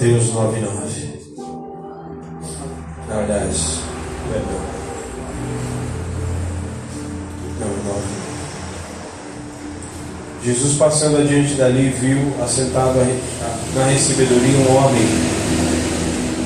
Mateus 0.00 0.32
9, 0.32 0.60
9. 0.60 0.70
Na 3.06 3.16
verdade, 3.16 3.54
perdão. 4.32 4.60
Não, 7.60 7.68
9. 7.68 8.00
Jesus 10.42 10.78
passando 10.78 11.18
adiante 11.18 11.52
dali 11.52 11.90
viu 11.90 12.16
assentado 12.42 12.98
na 13.74 13.84
recebedoria 13.88 14.56
um 14.60 14.74
homem 14.74 15.06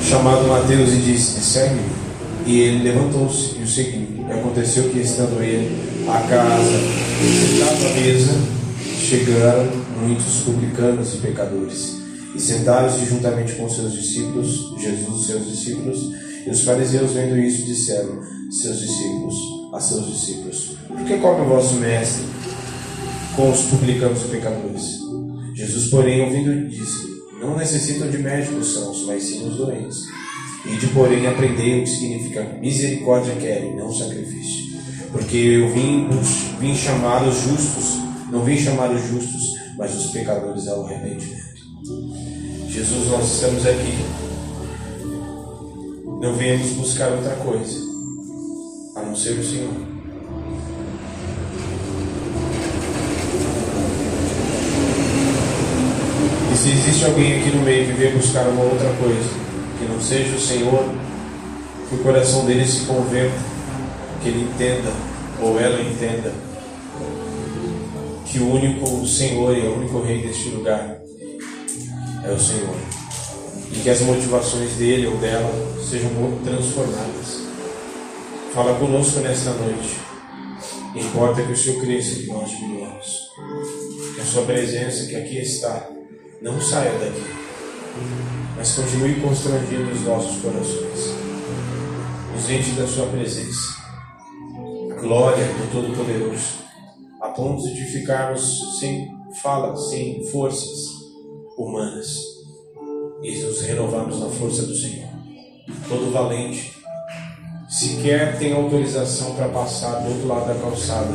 chamado 0.03 0.49
Mateus 0.49 0.91
e 0.91 0.97
disse: 0.97 1.39
Segue-me. 1.39 1.95
E 2.45 2.59
ele 2.59 2.83
levantou-se 2.83 3.57
e 3.57 3.63
o 3.63 3.67
seguiu. 3.67 4.25
E 4.27 4.31
aconteceu 4.33 4.89
que, 4.89 4.99
estando 4.99 5.41
ele 5.41 6.03
à 6.09 6.19
casa, 6.27 6.77
sentado 7.23 7.85
à 7.85 8.01
mesa, 8.01 8.33
chegaram 8.99 9.69
muitos 10.01 10.41
publicanos 10.41 11.13
e 11.13 11.17
pecadores. 11.19 11.94
E 12.35 12.39
sentaram-se 12.39 13.05
juntamente 13.05 13.53
com 13.53 13.69
seus 13.69 13.93
discípulos, 13.93 14.73
Jesus 14.77 15.23
e 15.23 15.25
seus 15.25 15.47
discípulos. 15.47 16.11
E 16.45 16.49
os 16.49 16.61
fariseus, 16.63 17.13
vendo 17.13 17.37
isso, 17.37 17.65
disseram: 17.65 18.19
Seus 18.51 18.79
discípulos, 18.79 19.35
a 19.73 19.79
seus 19.79 20.07
discípulos: 20.07 20.77
Por 20.87 21.03
que 21.05 21.17
come 21.17 21.41
o 21.41 21.45
vosso 21.45 21.75
mestre 21.75 22.25
com 23.35 23.49
os 23.51 23.61
publicanos 23.61 24.21
e 24.23 24.27
pecadores? 24.27 24.99
Jesus, 25.53 25.87
porém, 25.89 26.21
ouvindo, 26.21 26.67
disse: 26.67 27.07
Não 27.39 27.57
necessitam 27.57 28.09
de 28.09 28.17
médicos 28.17 28.73
sãos, 28.73 29.05
mas 29.07 29.23
sim 29.23 29.47
os 29.47 29.55
doentes. 29.55 30.03
E 30.65 30.77
de 30.77 30.87
porém 30.87 31.27
aprendei 31.27 31.79
o 31.79 31.83
que 31.83 31.89
significa 31.89 32.43
misericórdia 32.59 33.35
querem, 33.35 33.75
não 33.75 33.93
sacrifício. 33.93 34.75
Porque 35.11 35.37
eu 35.37 35.71
vim, 35.71 36.09
vim 36.59 36.75
chamar 36.75 37.25
os 37.25 37.35
justos, 37.43 37.99
não 38.31 38.43
vim 38.43 38.57
chamar 38.57 38.91
os 38.91 39.01
justos, 39.07 39.53
mas 39.77 39.95
os 39.95 40.11
pecadores 40.11 40.67
ao 40.67 40.85
arrependimento. 40.85 41.54
Jesus, 41.85 43.09
nós 43.11 43.31
estamos 43.31 43.63
aqui. 43.63 43.93
Não 46.19 46.33
viemos 46.33 46.71
buscar 46.71 47.11
outra 47.11 47.35
coisa, 47.35 47.79
a 48.95 49.01
não 49.03 49.15
ser 49.15 49.37
o 49.37 49.45
Senhor. 49.45 49.71
E 56.51 56.57
se 56.57 56.69
existe 56.69 57.05
alguém 57.05 57.39
aqui 57.39 57.55
no 57.55 57.61
meio 57.61 57.85
que 57.85 57.93
veio 57.93 58.17
buscar 58.17 58.47
uma 58.47 58.63
outra 58.63 58.91
coisa, 58.93 59.29
que 59.77 59.85
não 59.85 60.01
seja 60.01 60.35
o 60.35 60.41
Senhor, 60.41 60.89
que 61.87 61.95
o 61.95 61.99
coração 61.99 62.45
dele 62.45 62.65
se 62.65 62.85
converta, 62.85 63.37
que 64.23 64.29
ele 64.29 64.41
entenda, 64.41 64.91
ou 65.39 65.59
ela 65.59 65.79
entenda, 65.79 66.33
que 68.25 68.39
o 68.39 68.51
único 68.51 69.05
Senhor 69.05 69.55
e 69.55 69.67
o 69.67 69.77
único 69.77 70.01
Rei 70.01 70.23
deste 70.23 70.49
lugar 70.49 71.04
é 72.25 72.31
o 72.31 72.39
Senhor. 72.39 72.75
E 73.71 73.79
que 73.79 73.89
as 73.89 74.01
motivações 74.01 74.71
dele 74.73 75.07
ou 75.07 75.17
dela 75.17 75.49
sejam 75.79 76.09
transformadas. 76.43 77.45
Fala 78.53 78.77
conosco 78.79 79.19
nesta 79.19 79.51
noite. 79.51 79.99
Importa 80.95 81.43
que 81.43 81.51
o 81.51 81.57
Senhor 81.57 81.81
cresça 81.81 82.19
e 82.19 82.27
nós 82.27 82.49
diminuamos. 82.49 83.31
Que 84.15 84.21
a 84.21 84.25
sua 84.25 84.43
presença 84.43 85.05
que 85.07 85.15
aqui 85.15 85.37
está 85.39 85.87
não 86.41 86.59
saia 86.59 86.91
daqui, 86.99 87.23
mas 88.55 88.71
continue 88.73 89.19
constrangindo 89.21 89.91
os 89.91 90.01
nossos 90.01 90.41
corações. 90.41 91.15
Nos 92.33 92.49
enche 92.49 92.71
da 92.71 92.87
sua 92.87 93.07
presença. 93.07 93.75
Glória 95.01 95.45
do 95.45 95.71
Todo-Poderoso, 95.71 96.59
a 97.21 97.29
ponto 97.29 97.63
de 97.73 97.83
ficarmos 97.85 98.79
sem 98.79 99.13
fala, 99.41 99.75
sem 99.75 100.25
forças 100.31 100.94
humanas 101.57 102.35
e 103.21 103.37
nos 103.43 103.61
renovamos 103.61 104.19
na 104.19 104.29
força 104.29 104.63
do 104.63 104.75
Senhor. 104.75 105.09
Todo 105.87 106.11
valente 106.11 106.73
sequer 107.69 108.37
tem 108.37 108.53
autorização 108.53 109.35
para 109.35 109.49
passar 109.49 109.99
do 110.01 110.09
outro 110.09 110.27
lado 110.27 110.47
da 110.47 110.55
calçada 110.55 111.11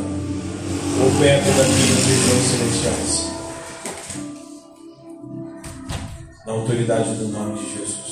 ou 1.02 1.20
perto 1.20 1.46
daqueles 1.46 2.06
regiões 2.06 2.44
celestiais. 2.50 3.30
Na 6.46 6.52
autoridade 6.52 7.14
do 7.14 7.28
nome 7.28 7.58
de 7.58 7.78
Jesus. 7.78 8.10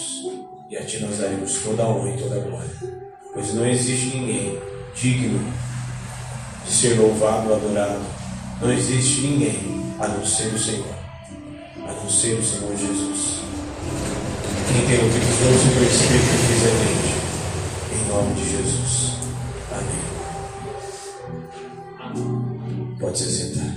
E 0.70 0.76
a 0.76 0.84
Ti 0.84 1.00
nós 1.00 1.18
daremos 1.18 1.62
toda 1.62 1.82
a 1.82 1.88
honra 1.88 2.10
e 2.10 2.18
toda 2.18 2.36
a 2.36 2.40
glória. 2.40 2.70
Pois 3.32 3.54
não 3.54 3.66
existe 3.66 4.16
ninguém 4.16 4.58
digno 4.94 5.40
de 6.64 6.72
ser 6.72 6.98
louvado, 6.98 7.54
adorado. 7.54 8.00
Não 8.60 8.72
existe 8.72 9.22
ninguém 9.22 9.94
a 9.98 10.08
não 10.08 10.24
ser 10.24 10.48
o 10.48 10.58
Senhor. 10.58 10.97
A 11.88 11.94
ser 12.10 12.34
o 12.34 12.44
Senhor 12.44 12.76
Jesus. 12.76 13.40
Quem 14.68 14.86
tem 14.86 14.98
ouvidos 15.02 15.40
ouça 15.46 15.68
o 15.68 15.72
que 15.72 15.78
o 15.78 15.84
Espírito 15.84 16.36
diz 16.46 16.62
a 16.64 16.70
gente. 16.84 17.12
Em 17.94 18.02
nome 18.08 18.30
de 18.34 18.44
Jesus. 18.50 19.16
Amém. 22.02 22.96
Pode 23.00 23.18
se 23.18 23.30
sentar. 23.32 23.67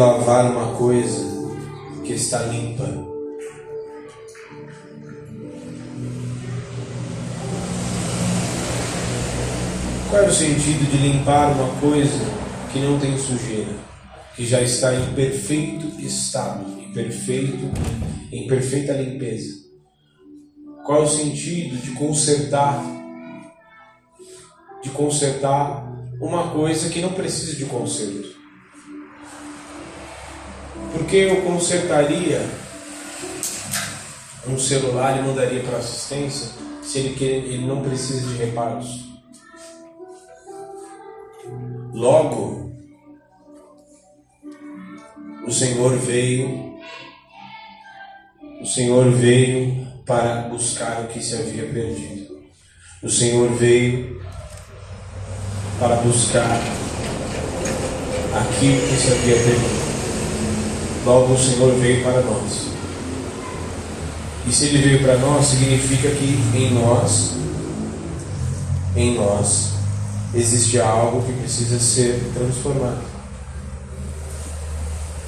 Lavar 0.00 0.50
uma 0.50 0.74
coisa 0.78 1.52
que 2.02 2.14
está 2.14 2.38
limpa? 2.44 2.88
Qual 10.08 10.22
é 10.22 10.26
o 10.26 10.32
sentido 10.32 10.90
de 10.90 10.96
limpar 10.96 11.52
uma 11.52 11.68
coisa 11.80 12.18
que 12.72 12.78
não 12.78 12.98
tem 12.98 13.18
sujeira, 13.18 13.76
que 14.34 14.46
já 14.46 14.62
está 14.62 14.94
em 14.94 15.12
perfeito 15.12 16.00
estado, 16.00 16.64
em 16.80 16.90
perfeito, 16.94 17.70
em 18.32 18.46
perfeita 18.46 18.94
limpeza? 18.94 19.54
Qual 20.86 21.02
é 21.02 21.04
o 21.04 21.08
sentido 21.08 21.76
de 21.76 21.90
consertar, 21.90 22.82
de 24.82 24.88
consertar 24.88 25.86
uma 26.18 26.48
coisa 26.52 26.88
que 26.88 27.02
não 27.02 27.12
precisa 27.12 27.54
de 27.54 27.66
conserto? 27.66 28.39
Porque 30.92 31.16
eu 31.16 31.42
consertaria 31.42 32.40
um 34.48 34.58
celular 34.58 35.18
e 35.18 35.22
mandaria 35.22 35.62
para 35.62 35.78
assistência 35.78 36.52
se 36.82 36.98
ele, 36.98 37.14
quer, 37.14 37.24
ele 37.24 37.66
não 37.66 37.82
precisa 37.82 38.26
de 38.26 38.36
reparos. 38.36 39.08
Logo, 41.92 42.72
o 45.46 45.52
Senhor 45.52 45.96
veio, 45.98 46.76
o 48.60 48.66
Senhor 48.66 49.10
veio 49.12 49.86
para 50.04 50.48
buscar 50.48 51.02
o 51.02 51.08
que 51.08 51.22
se 51.22 51.36
havia 51.36 51.66
perdido. 51.72 52.40
O 53.02 53.08
Senhor 53.08 53.52
veio 53.52 54.20
para 55.78 55.96
buscar 55.96 56.60
aquilo 58.34 58.88
que 58.88 58.96
se 58.96 59.12
havia 59.12 59.36
perdido. 59.36 59.89
Logo, 61.04 61.32
o 61.32 61.38
Senhor 61.38 61.74
veio 61.76 62.04
para 62.04 62.20
nós. 62.20 62.66
E 64.46 64.52
se 64.52 64.66
Ele 64.66 64.78
veio 64.78 65.02
para 65.02 65.16
nós, 65.16 65.46
significa 65.46 66.10
que 66.10 66.38
em 66.54 66.74
nós, 66.74 67.32
em 68.96 69.14
nós, 69.14 69.70
existe 70.34 70.78
algo 70.78 71.22
que 71.22 71.32
precisa 71.32 71.78
ser 71.78 72.30
transformado. 72.34 73.02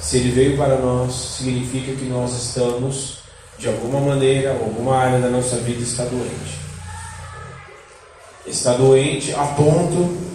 Se 0.01 0.17
Ele 0.17 0.31
veio 0.31 0.57
para 0.57 0.77
nós, 0.77 1.13
significa 1.37 1.93
que 1.93 2.05
nós 2.05 2.33
estamos, 2.33 3.19
de 3.57 3.67
alguma 3.67 3.99
maneira, 3.99 4.51
alguma 4.51 4.97
área 4.97 5.19
da 5.19 5.29
nossa 5.29 5.57
vida 5.57 5.81
está 5.81 6.03
doente. 6.05 6.59
Está 8.45 8.73
doente 8.73 9.33
a 9.33 9.45
ponto 9.45 10.32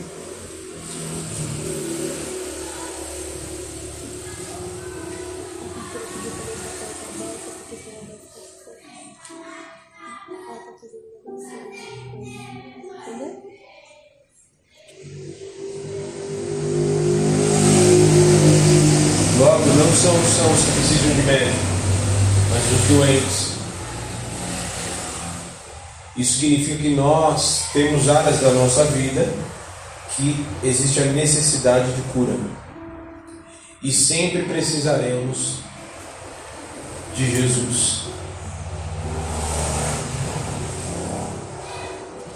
que 26.88 26.94
nós 26.94 27.66
temos 27.74 28.08
áreas 28.08 28.40
da 28.40 28.50
nossa 28.50 28.84
vida 28.84 29.28
que 30.16 30.46
existe 30.64 31.00
a 31.00 31.04
necessidade 31.04 31.92
de 31.92 32.00
cura. 32.12 32.34
E 33.82 33.92
sempre 33.92 34.42
precisaremos 34.44 35.58
de 37.14 37.30
Jesus. 37.30 38.04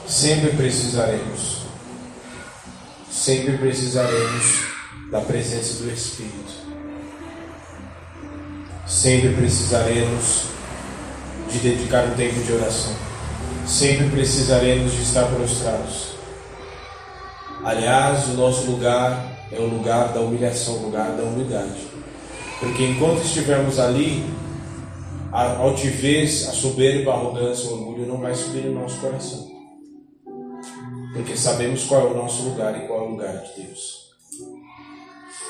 Sempre 0.06 0.50
precisaremos. 0.50 1.62
Sempre 3.10 3.56
precisaremos 3.56 4.64
da 5.10 5.20
presença 5.22 5.82
do 5.82 5.90
Espírito. 5.90 6.52
Sempre 8.87 9.31
precisaremos 9.34 10.43
de 11.50 11.58
dedicar 11.58 12.05
um 12.05 12.14
tempo 12.14 12.38
de 12.40 12.52
oração 12.52 13.12
sempre 13.67 14.09
precisaremos 14.11 14.93
de 14.93 15.03
estar 15.03 15.26
prostrados. 15.26 16.12
Aliás, 17.64 18.29
o 18.29 18.35
nosso 18.35 18.70
lugar 18.70 19.32
é 19.53 19.59
o 19.59 19.67
lugar 19.67 20.12
da 20.12 20.20
humilhação, 20.20 20.79
o 20.79 20.82
lugar 20.87 21.12
da 21.12 21.23
humildade. 21.23 21.87
Porque 22.59 22.85
enquanto 22.85 23.23
estivermos 23.23 23.79
ali, 23.79 24.25
a 25.32 25.56
altivez, 25.56 26.49
a 26.49 26.53
soberba, 26.53 27.12
a 27.12 27.14
arrogância, 27.14 27.70
o 27.70 27.75
orgulho 27.75 28.06
não 28.06 28.19
vai 28.19 28.35
subir 28.35 28.64
no 28.64 28.81
nosso 28.81 29.00
coração. 29.00 29.50
Porque 31.12 31.37
sabemos 31.37 31.85
qual 31.85 32.08
é 32.08 32.11
o 32.11 32.17
nosso 32.17 32.43
lugar 32.43 32.76
e 32.76 32.87
qual 32.87 33.00
é 33.00 33.03
o 33.03 33.11
lugar 33.11 33.37
de 33.38 33.62
Deus. 33.62 34.03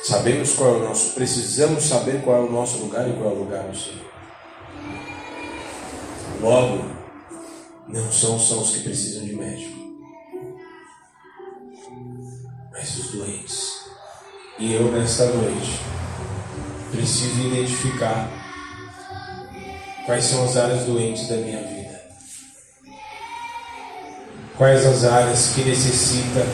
Sabemos 0.05 0.55
qual 0.55 0.75
é 0.75 0.79
o 0.79 0.89
nosso, 0.89 1.15
precisamos 1.15 1.85
saber 1.85 2.23
qual 2.23 2.39
é 2.39 2.41
o 2.41 2.51
nosso 2.51 2.79
lugar 2.79 3.09
e 3.09 3.13
qual 3.13 3.31
é 3.31 3.35
o 3.35 3.39
lugar 3.39 3.63
do 3.69 3.77
Senhor. 3.77 4.13
Logo, 6.41 6.85
não 7.93 8.11
são 8.11 8.39
só 8.39 8.61
os 8.61 8.71
que 8.71 8.81
precisam 8.85 9.25
de 9.27 9.35
médico, 9.35 9.79
mas 12.73 12.99
os 12.99 13.11
doentes. 13.11 13.83
E 14.59 14.73
eu, 14.73 14.91
nesta 14.91 15.27
noite, 15.27 15.79
preciso 16.91 17.49
identificar 17.49 18.31
quais 20.07 20.25
são 20.25 20.45
as 20.45 20.57
áreas 20.57 20.85
doentes 20.87 21.29
da 21.29 21.37
minha 21.37 21.59
vida. 21.59 21.83
Quais 24.57 24.87
as 24.87 25.05
áreas 25.05 25.51
que 25.55 25.63
necessita 25.63 26.47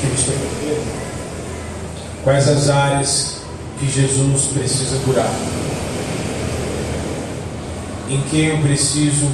que 0.00 1.08
Quais 2.24 2.48
as 2.48 2.68
áreas 2.68 3.42
que 3.78 3.90
Jesus 3.90 4.46
precisa 4.52 4.98
curar? 5.04 5.32
Em 8.10 8.20
quem 8.30 8.46
eu 8.46 8.58
preciso 8.58 9.26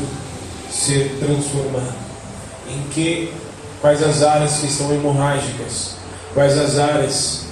ser 0.74 1.16
transformado? 1.20 1.94
Em 2.68 2.82
que, 2.90 3.32
quais 3.80 4.02
as 4.02 4.22
áreas 4.22 4.58
que 4.58 4.66
estão 4.66 4.92
hemorrágicas? 4.92 5.96
Quais 6.32 6.58
as 6.58 6.78
áreas 6.78 7.46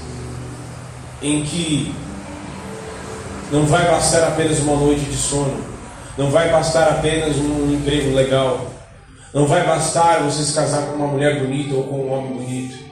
em 1.23 1.45
que 1.45 1.95
não 3.53 3.65
vai 3.65 3.89
bastar 3.89 4.29
apenas 4.29 4.59
uma 4.59 4.77
noite 4.77 5.05
de 5.05 5.17
sono, 5.17 5.63
não 6.19 6.31
vai 6.31 6.51
bastar 6.51 6.89
apenas 6.89 7.37
um 7.37 7.73
emprego 7.73 8.15
legal, 8.15 8.67
não 9.33 9.47
vai 9.47 9.65
bastar 9.65 10.23
você 10.23 10.43
se 10.43 10.53
casar 10.55 10.87
com 10.87 10.97
uma 10.97 11.07
mulher 11.07 11.41
bonita 11.41 11.75
ou 11.75 11.85
com 11.85 11.97
um 11.97 12.13
homem 12.13 12.33
bonito. 12.33 12.92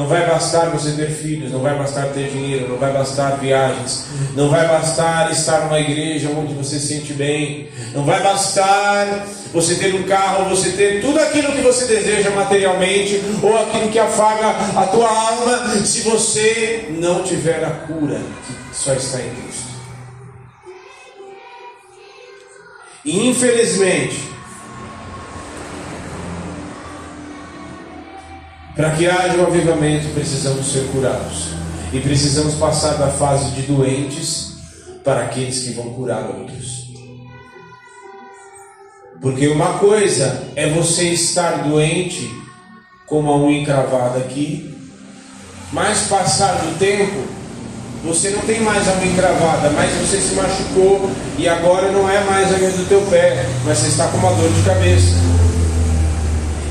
Não 0.00 0.06
vai 0.06 0.26
bastar 0.26 0.70
você 0.70 0.92
ter 0.92 1.10
filhos, 1.10 1.52
não 1.52 1.60
vai 1.60 1.76
bastar 1.76 2.06
ter 2.06 2.30
dinheiro, 2.30 2.70
não 2.70 2.78
vai 2.78 2.90
bastar 2.90 3.36
viagens, 3.36 4.06
não 4.34 4.48
vai 4.48 4.66
bastar 4.66 5.30
estar 5.30 5.66
numa 5.66 5.78
igreja 5.78 6.30
onde 6.30 6.54
você 6.54 6.80
se 6.80 6.88
sente 6.88 7.12
bem, 7.12 7.68
não 7.92 8.02
vai 8.02 8.22
bastar 8.22 9.26
você 9.52 9.74
ter 9.74 9.94
um 9.94 10.04
carro, 10.04 10.48
você 10.48 10.70
ter 10.70 11.02
tudo 11.02 11.20
aquilo 11.20 11.52
que 11.52 11.60
você 11.60 11.84
deseja 11.84 12.30
materialmente 12.30 13.20
ou 13.42 13.58
aquilo 13.58 13.90
que 13.90 13.98
afaga 13.98 14.48
a 14.74 14.86
tua 14.86 15.06
alma, 15.06 15.76
se 15.84 16.00
você 16.00 16.88
não 16.98 17.22
tiver 17.22 17.62
a 17.62 17.70
cura 17.86 18.22
que 18.46 18.74
só 18.74 18.94
está 18.94 19.18
em 19.18 19.28
Cristo. 19.28 19.68
E 23.04 23.28
infelizmente, 23.28 24.30
Para 28.80 28.92
que 28.92 29.06
haja 29.06 29.36
um 29.36 29.46
avivamento, 29.46 30.08
precisamos 30.14 30.72
ser 30.72 30.86
curados. 30.90 31.48
E 31.92 32.00
precisamos 32.00 32.54
passar 32.54 32.94
da 32.94 33.08
fase 33.08 33.50
de 33.50 33.60
doentes 33.60 34.54
para 35.04 35.24
aqueles 35.24 35.64
que 35.64 35.72
vão 35.72 35.90
curar 35.90 36.24
outros. 36.30 36.86
Porque 39.20 39.48
uma 39.48 39.74
coisa 39.74 40.48
é 40.56 40.66
você 40.70 41.10
estar 41.10 41.68
doente 41.68 42.34
com 43.06 43.20
uma 43.20 43.36
unha 43.36 43.60
encravada 43.60 44.18
aqui, 44.20 44.74
mas 45.70 46.08
passar 46.08 46.54
do 46.54 46.78
tempo, 46.78 47.22
você 48.02 48.30
não 48.30 48.40
tem 48.46 48.62
mais 48.62 48.88
a 48.88 48.92
unha 48.94 49.12
encravada, 49.12 49.68
mas 49.76 49.90
você 49.90 50.18
se 50.22 50.34
machucou 50.34 51.10
e 51.36 51.46
agora 51.46 51.92
não 51.92 52.08
é 52.08 52.24
mais 52.24 52.50
a 52.50 52.56
unha 52.56 52.70
do 52.70 52.88
teu 52.88 53.02
pé, 53.10 53.44
mas 53.62 53.76
você 53.76 53.88
está 53.88 54.08
com 54.08 54.16
uma 54.16 54.32
dor 54.32 54.50
de 54.50 54.62
cabeça. 54.62 55.16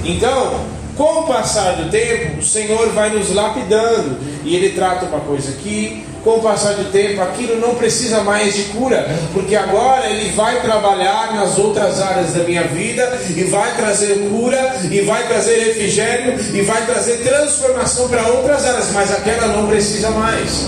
Então, 0.03 0.78
com 0.99 1.21
o 1.21 1.23
passar 1.23 1.77
do 1.77 1.89
tempo, 1.89 2.39
o 2.39 2.43
Senhor 2.43 2.89
vai 2.89 3.09
nos 3.09 3.33
lapidando 3.33 4.17
e 4.43 4.53
Ele 4.53 4.71
trata 4.71 5.05
uma 5.05 5.21
coisa 5.21 5.51
aqui. 5.51 6.05
Com 6.25 6.31
o 6.31 6.41
passar 6.41 6.73
do 6.73 6.91
tempo, 6.91 7.21
aquilo 7.21 7.55
não 7.61 7.75
precisa 7.75 8.21
mais 8.21 8.53
de 8.53 8.63
cura, 8.63 9.07
porque 9.31 9.55
agora 9.55 10.09
Ele 10.09 10.29
vai 10.33 10.61
trabalhar 10.61 11.33
nas 11.33 11.57
outras 11.57 12.01
áreas 12.01 12.33
da 12.33 12.43
minha 12.43 12.63
vida 12.63 13.17
e 13.29 13.45
vai 13.45 13.73
trazer 13.77 14.27
cura, 14.29 14.75
e 14.91 14.99
vai 14.99 15.25
trazer 15.29 15.63
refrigério, 15.63 16.37
e 16.53 16.61
vai 16.63 16.85
trazer 16.85 17.23
transformação 17.23 18.09
para 18.09 18.27
outras 18.27 18.65
áreas, 18.65 18.91
mas 18.91 19.09
aquela 19.13 19.47
não 19.47 19.67
precisa 19.67 20.09
mais. 20.09 20.67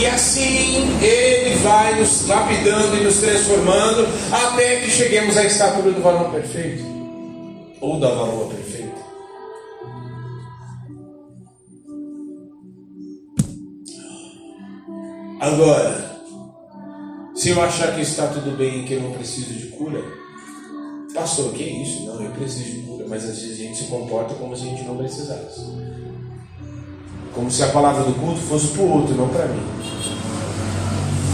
E 0.00 0.06
assim 0.06 0.98
Ele 1.02 1.56
vai 1.56 1.96
nos 1.96 2.26
lapidando 2.26 2.96
e 2.96 3.04
nos 3.04 3.16
transformando 3.16 4.08
até 4.32 4.76
que 4.76 4.90
cheguemos 4.90 5.36
à 5.36 5.44
estatura 5.44 5.90
do 5.90 6.00
varão 6.00 6.30
perfeito 6.30 6.82
ou 7.80 7.98
da 7.98 8.08
varoa 8.08 8.46
perfeita. 8.46 8.59
Agora, 15.40 16.20
se 17.34 17.48
eu 17.48 17.62
achar 17.62 17.94
que 17.94 18.02
está 18.02 18.26
tudo 18.26 18.54
bem 18.58 18.80
e 18.80 18.84
que 18.84 18.92
eu 18.92 19.00
não 19.00 19.12
preciso 19.12 19.54
de 19.54 19.68
cura, 19.68 20.04
pastor, 21.14 21.50
que 21.54 21.62
isso? 21.62 22.04
Não, 22.04 22.22
eu 22.22 22.30
preciso 22.32 22.64
de 22.64 22.82
cura, 22.82 23.06
mas 23.08 23.24
às 23.24 23.38
vezes 23.38 23.58
a 23.58 23.62
gente 23.62 23.78
se 23.78 23.84
comporta 23.84 24.34
como 24.34 24.54
se 24.54 24.66
a 24.66 24.66
gente 24.66 24.82
não 24.84 24.98
precisasse. 24.98 25.62
Como 27.34 27.50
se 27.50 27.62
a 27.62 27.68
palavra 27.68 28.04
do 28.04 28.12
culto 28.20 28.38
fosse 28.38 28.66
para 28.68 28.82
o 28.82 28.92
outro, 28.92 29.14
não 29.14 29.30
para 29.30 29.46
mim. 29.46 29.62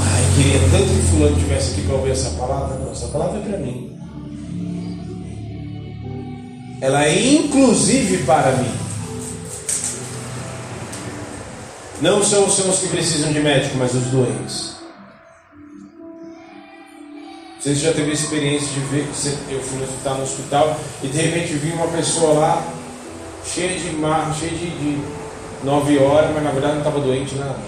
Ai, 0.01 0.23
queria 0.37 0.61
tanto 0.71 0.85
que 0.85 1.11
fulano 1.11 1.37
estivesse 1.37 1.73
aqui 1.73 1.83
para 1.83 1.97
ouvir 1.97 2.11
essa 2.13 2.31
palavra. 2.31 2.79
Não, 2.79 2.93
essa 2.93 3.09
palavra 3.09 3.41
é 3.41 3.43
para 3.43 3.59
mim. 3.59 3.99
Ela 6.81 7.07
é 7.07 7.35
inclusive 7.35 8.19
para 8.19 8.53
mim. 8.53 8.71
Não 12.01 12.23
são, 12.23 12.49
são 12.51 12.69
os 12.69 12.79
que 12.81 12.89
precisam 12.89 13.33
de 13.33 13.41
médico, 13.41 13.77
mas 13.79 13.95
os 13.95 14.05
doentes. 14.05 14.77
Você 17.59 17.75
já 17.75 17.93
teve 17.93 18.13
experiência 18.13 18.69
de 18.69 18.81
ver 18.81 19.09
que 19.09 19.53
eu 19.53 19.61
fui 19.61 19.83
estar 19.83 20.15
no 20.15 20.23
hospital 20.23 20.79
e 21.03 21.09
de 21.09 21.19
repente 21.19 21.55
vi 21.55 21.73
uma 21.73 21.89
pessoa 21.89 22.35
lá 22.35 22.65
cheia 23.45 23.79
de 23.79 23.91
mar, 23.97 24.33
cheia 24.39 24.53
de, 24.53 24.71
de 24.71 25.03
nove 25.65 25.99
horas, 25.99 26.31
mas 26.33 26.45
na 26.45 26.51
verdade 26.51 26.75
não 26.75 26.81
estava 26.81 27.01
doente 27.01 27.35
nada. 27.35 27.59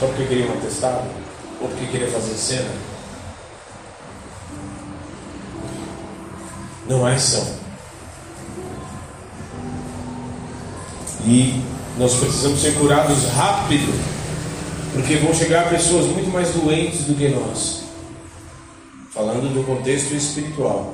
Só 0.00 0.06
porque 0.06 0.24
queria 0.24 0.48
um 0.48 0.54
atestado? 0.54 1.04
Ou 1.60 1.68
porque 1.68 1.86
queria 1.86 2.08
fazer 2.08 2.34
cena? 2.34 2.70
Não 6.88 7.06
é 7.06 7.16
são. 7.18 7.46
E 11.26 11.62
nós 11.98 12.14
precisamos 12.14 12.60
ser 12.60 12.74
curados 12.74 13.24
rápido, 13.36 13.92
porque 14.92 15.16
vão 15.16 15.32
chegar 15.34 15.68
pessoas 15.70 16.06
muito 16.06 16.30
mais 16.30 16.50
doentes 16.50 17.02
do 17.02 17.14
que 17.14 17.28
nós. 17.28 17.84
Falando 19.12 19.52
do 19.54 19.64
contexto 19.64 20.12
espiritual. 20.12 20.92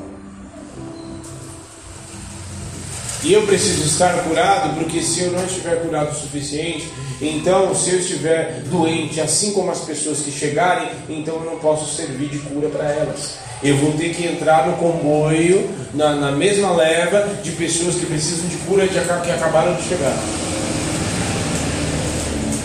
E 3.23 3.35
eu 3.35 3.47
preciso 3.47 3.85
estar 3.85 4.25
curado, 4.25 4.79
porque 4.79 5.03
se 5.03 5.21
eu 5.21 5.33
não 5.33 5.45
estiver 5.45 5.83
curado 5.83 6.11
o 6.11 6.15
suficiente, 6.15 6.91
então 7.21 7.75
se 7.75 7.91
eu 7.91 7.99
estiver 7.99 8.63
doente, 8.71 9.21
assim 9.21 9.53
como 9.53 9.71
as 9.71 9.81
pessoas 9.81 10.21
que 10.21 10.31
chegarem, 10.31 10.89
então 11.09 11.35
eu 11.37 11.45
não 11.45 11.59
posso 11.59 11.95
servir 11.95 12.29
de 12.29 12.39
cura 12.39 12.71
para 12.71 12.85
elas. 12.85 13.35
Eu 13.63 13.77
vou 13.77 13.93
ter 13.93 14.15
que 14.15 14.27
entrar 14.27 14.67
no 14.67 14.77
comboio, 14.77 15.69
na, 15.93 16.15
na 16.15 16.33
mesma 16.33 16.75
leva 16.75 17.35
de 17.43 17.53
pessoas 17.53 17.97
que 17.97 18.07
precisam 18.07 18.49
de 18.49 18.57
cura 18.59 18.87
de, 18.87 18.95
que 18.95 19.31
acabaram 19.31 19.75
de 19.75 19.83
chegar. 19.83 20.17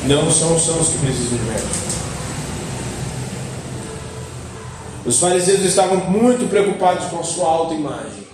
Não 0.08 0.30
são 0.30 0.56
os 0.56 0.62
sãos 0.64 0.90
que 0.90 1.00
precisam 1.00 1.38
de 1.38 1.44
médico. 1.46 1.96
Os 5.06 5.20
fariseus 5.20 5.62
estavam 5.62 5.98
muito 6.10 6.50
preocupados 6.50 7.06
com 7.06 7.20
a 7.20 7.24
sua 7.24 7.48
autoimagem. 7.48 8.26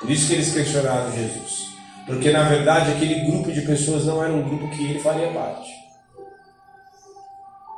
Por 0.00 0.10
isso 0.10 0.28
que 0.28 0.34
eles 0.34 0.52
questionaram 0.52 1.12
Jesus. 1.12 1.68
Porque 2.06 2.30
na 2.30 2.44
verdade 2.44 2.92
aquele 2.92 3.30
grupo 3.30 3.52
de 3.52 3.62
pessoas 3.62 4.06
não 4.06 4.22
era 4.22 4.32
um 4.32 4.42
grupo 4.42 4.70
que 4.70 4.84
ele 4.84 5.00
faria 5.00 5.30
parte. 5.32 5.70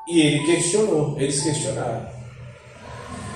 E 0.08 0.20
ele 0.20 0.44
questionou, 0.44 1.16
eles 1.18 1.42
questionaram. 1.42 2.06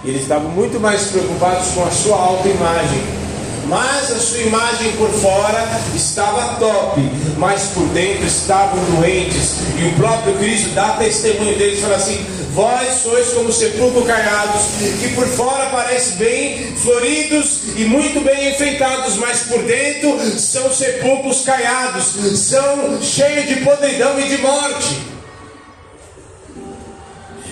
Eles 0.05 0.23
estavam 0.23 0.51
muito 0.51 0.79
mais 0.79 1.09
preocupados 1.09 1.69
com 1.73 1.85
a 1.85 1.91
sua 1.91 2.17
autoimagem. 2.17 3.24
Mas 3.67 4.13
a 4.13 4.19
sua 4.19 4.39
imagem 4.39 4.93
por 4.93 5.11
fora 5.11 5.67
estava 5.95 6.57
top, 6.57 7.01
mas 7.39 7.69
por 7.69 7.87
dentro 7.89 8.27
estavam 8.27 8.83
doentes. 8.97 9.57
E 9.79 9.89
o 9.89 9.93
próprio 9.95 10.35
Cristo 10.35 10.71
dá 10.71 10.91
testemunho 10.91 11.57
deles, 11.57 11.81
fala 11.81 11.97
assim: 11.97 12.25
Vós 12.55 13.03
sois 13.03 13.29
como 13.33 13.53
sepulcros 13.53 14.07
caiados, 14.07 14.63
que 15.01 15.09
por 15.15 15.27
fora 15.27 15.71
parecem 15.71 16.17
bem 16.17 16.77
floridos 16.77 17.61
e 17.77 17.85
muito 17.85 18.21
bem 18.21 18.51
enfeitados, 18.51 19.17
mas 19.17 19.41
por 19.41 19.63
dentro 19.65 20.39
são 20.39 20.73
sepulcros 20.73 21.43
caiados, 21.43 22.13
são 22.39 23.03
cheios 23.03 23.49
de 23.49 23.57
podridão 23.57 24.21
e 24.21 24.29
de 24.29 24.39
morte. 24.39 25.15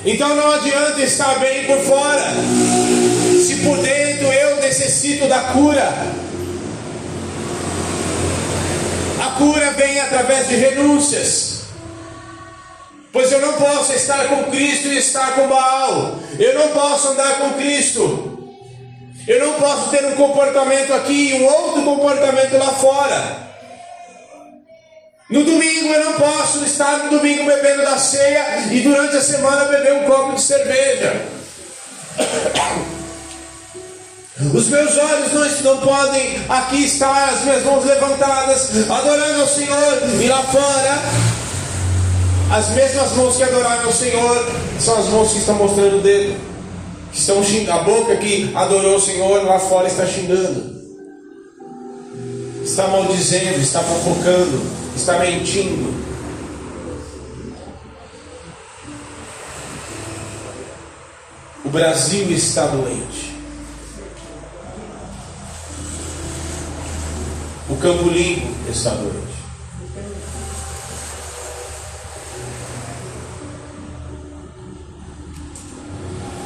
Então 0.04 0.34
não 0.34 0.52
adianta 0.52 1.00
estar 1.00 1.38
bem 1.38 1.64
por 1.64 1.78
fora, 1.78 2.24
se 3.44 3.56
por 3.56 3.78
dentro 3.78 4.01
necessito 4.72 5.28
da 5.28 5.38
cura. 5.52 5.92
A 9.20 9.30
cura 9.36 9.70
vem 9.72 10.00
através 10.00 10.48
de 10.48 10.56
renúncias. 10.56 11.62
Pois 13.12 13.30
eu 13.30 13.40
não 13.40 13.52
posso 13.52 13.92
estar 13.92 14.26
com 14.28 14.44
Cristo 14.44 14.88
e 14.88 14.96
estar 14.96 15.34
com 15.34 15.46
Baal. 15.46 16.18
Eu 16.38 16.54
não 16.58 16.68
posso 16.68 17.08
andar 17.08 17.38
com 17.38 17.50
Cristo. 17.50 18.56
Eu 19.28 19.46
não 19.46 19.54
posso 19.54 19.90
ter 19.90 20.04
um 20.06 20.16
comportamento 20.16 20.94
aqui 20.94 21.30
e 21.30 21.34
um 21.34 21.44
outro 21.44 21.82
comportamento 21.82 22.56
lá 22.56 22.72
fora. 22.72 23.52
No 25.28 25.44
domingo 25.44 25.92
eu 25.92 26.04
não 26.04 26.12
posso 26.14 26.64
estar 26.64 27.04
no 27.04 27.18
domingo 27.18 27.44
bebendo 27.44 27.82
da 27.82 27.98
ceia 27.98 28.68
e 28.70 28.80
durante 28.80 29.16
a 29.16 29.22
semana 29.22 29.66
beber 29.66 29.92
um 29.92 30.04
copo 30.04 30.34
de 30.34 30.40
cerveja. 30.40 31.26
Os 34.54 34.68
meus 34.68 34.96
olhos 34.96 35.32
não, 35.32 35.74
não 35.74 35.80
podem 35.80 36.38
aqui 36.48 36.84
estar, 36.84 37.30
as 37.30 37.42
minhas 37.44 37.64
mãos 37.64 37.84
levantadas, 37.84 38.70
adorando 38.90 39.40
ao 39.40 39.48
Senhor, 39.48 40.02
e 40.20 40.26
lá 40.26 40.42
fora 40.42 41.02
as 42.52 42.68
mesmas 42.70 43.12
mãos 43.12 43.36
que 43.36 43.42
adoraram 43.44 43.86
ao 43.86 43.92
Senhor 43.92 44.46
são 44.78 44.98
as 44.98 45.06
mãos 45.06 45.32
que 45.32 45.38
estão 45.38 45.54
mostrando 45.54 45.96
o 45.96 46.00
dedo. 46.02 46.38
Que 47.10 47.18
estão 47.18 47.42
xingando. 47.42 47.78
A 47.78 47.82
boca 47.82 48.14
que 48.16 48.52
adorou 48.54 48.96
o 48.96 49.00
Senhor 49.00 49.42
lá 49.42 49.58
fora 49.58 49.88
está 49.88 50.04
xingando. 50.04 50.72
Está 52.62 52.88
maldizendo, 52.88 53.58
está 53.58 53.80
fofocando, 53.80 54.62
está 54.94 55.18
mentindo. 55.18 55.94
O 61.64 61.70
Brasil 61.70 62.30
está 62.32 62.66
doente. 62.66 63.31
Campo 67.82 68.10
Limpo 68.10 68.46
está 68.70 68.94
doente. 68.94 69.32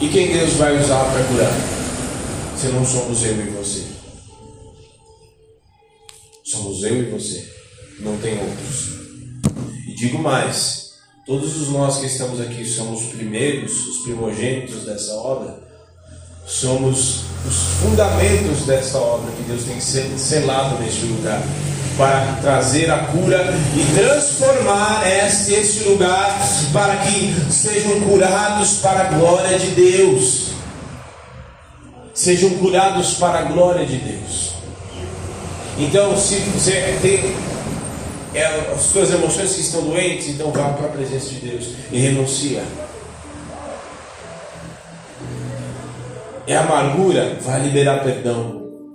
E 0.00 0.08
quem 0.08 0.32
Deus 0.32 0.54
vai 0.54 0.80
usar 0.80 1.04
para 1.12 1.24
curar? 1.24 1.52
Se 2.56 2.68
não 2.68 2.86
somos 2.86 3.22
eu 3.22 3.36
e 3.36 3.50
você. 3.50 3.84
Somos 6.42 6.82
eu 6.84 7.02
e 7.02 7.10
você. 7.10 7.46
Não 8.00 8.16
tem 8.16 8.38
outros. 8.38 8.92
E 9.86 9.94
digo 9.94 10.18
mais: 10.18 10.94
todos 11.26 11.54
os 11.60 11.68
nós 11.68 11.98
que 11.98 12.06
estamos 12.06 12.40
aqui 12.40 12.64
somos 12.64 13.02
os 13.02 13.10
primeiros, 13.10 13.72
os 13.88 14.04
primogênitos 14.04 14.86
dessa 14.86 15.12
obra. 15.16 15.65
Somos 16.46 17.22
os 17.44 17.56
fundamentos 17.82 18.66
dessa 18.66 18.98
obra 18.98 19.32
que 19.32 19.42
Deus 19.42 19.64
tem 19.64 19.80
selado 19.80 20.78
neste 20.78 21.04
lugar 21.06 21.42
para 21.98 22.38
trazer 22.40 22.88
a 22.88 22.98
cura 22.98 23.52
e 23.74 23.98
transformar 23.98 25.02
este, 25.06 25.54
este 25.54 25.88
lugar 25.88 26.38
para 26.72 26.96
que 26.98 27.34
sejam 27.50 28.00
curados 28.02 28.74
para 28.74 29.00
a 29.00 29.04
glória 29.04 29.58
de 29.58 29.68
Deus. 29.68 30.50
Sejam 32.14 32.50
curados 32.50 33.14
para 33.14 33.40
a 33.40 33.42
glória 33.42 33.84
de 33.84 33.96
Deus. 33.96 34.52
Então, 35.78 36.16
se 36.16 36.36
você 36.36 36.96
tem 37.02 37.34
é, 38.34 38.72
as 38.72 38.82
suas 38.82 39.10
emoções 39.10 39.52
que 39.52 39.60
estão 39.62 39.82
doentes, 39.82 40.28
então 40.28 40.52
vá 40.52 40.68
para 40.70 40.86
a 40.86 40.90
presença 40.90 41.28
de 41.28 41.40
Deus 41.40 41.68
e 41.90 41.98
renuncia. 41.98 42.62
É 46.46 46.56
amargura, 46.56 47.38
vai 47.40 47.60
liberar 47.60 48.04
perdão. 48.04 48.92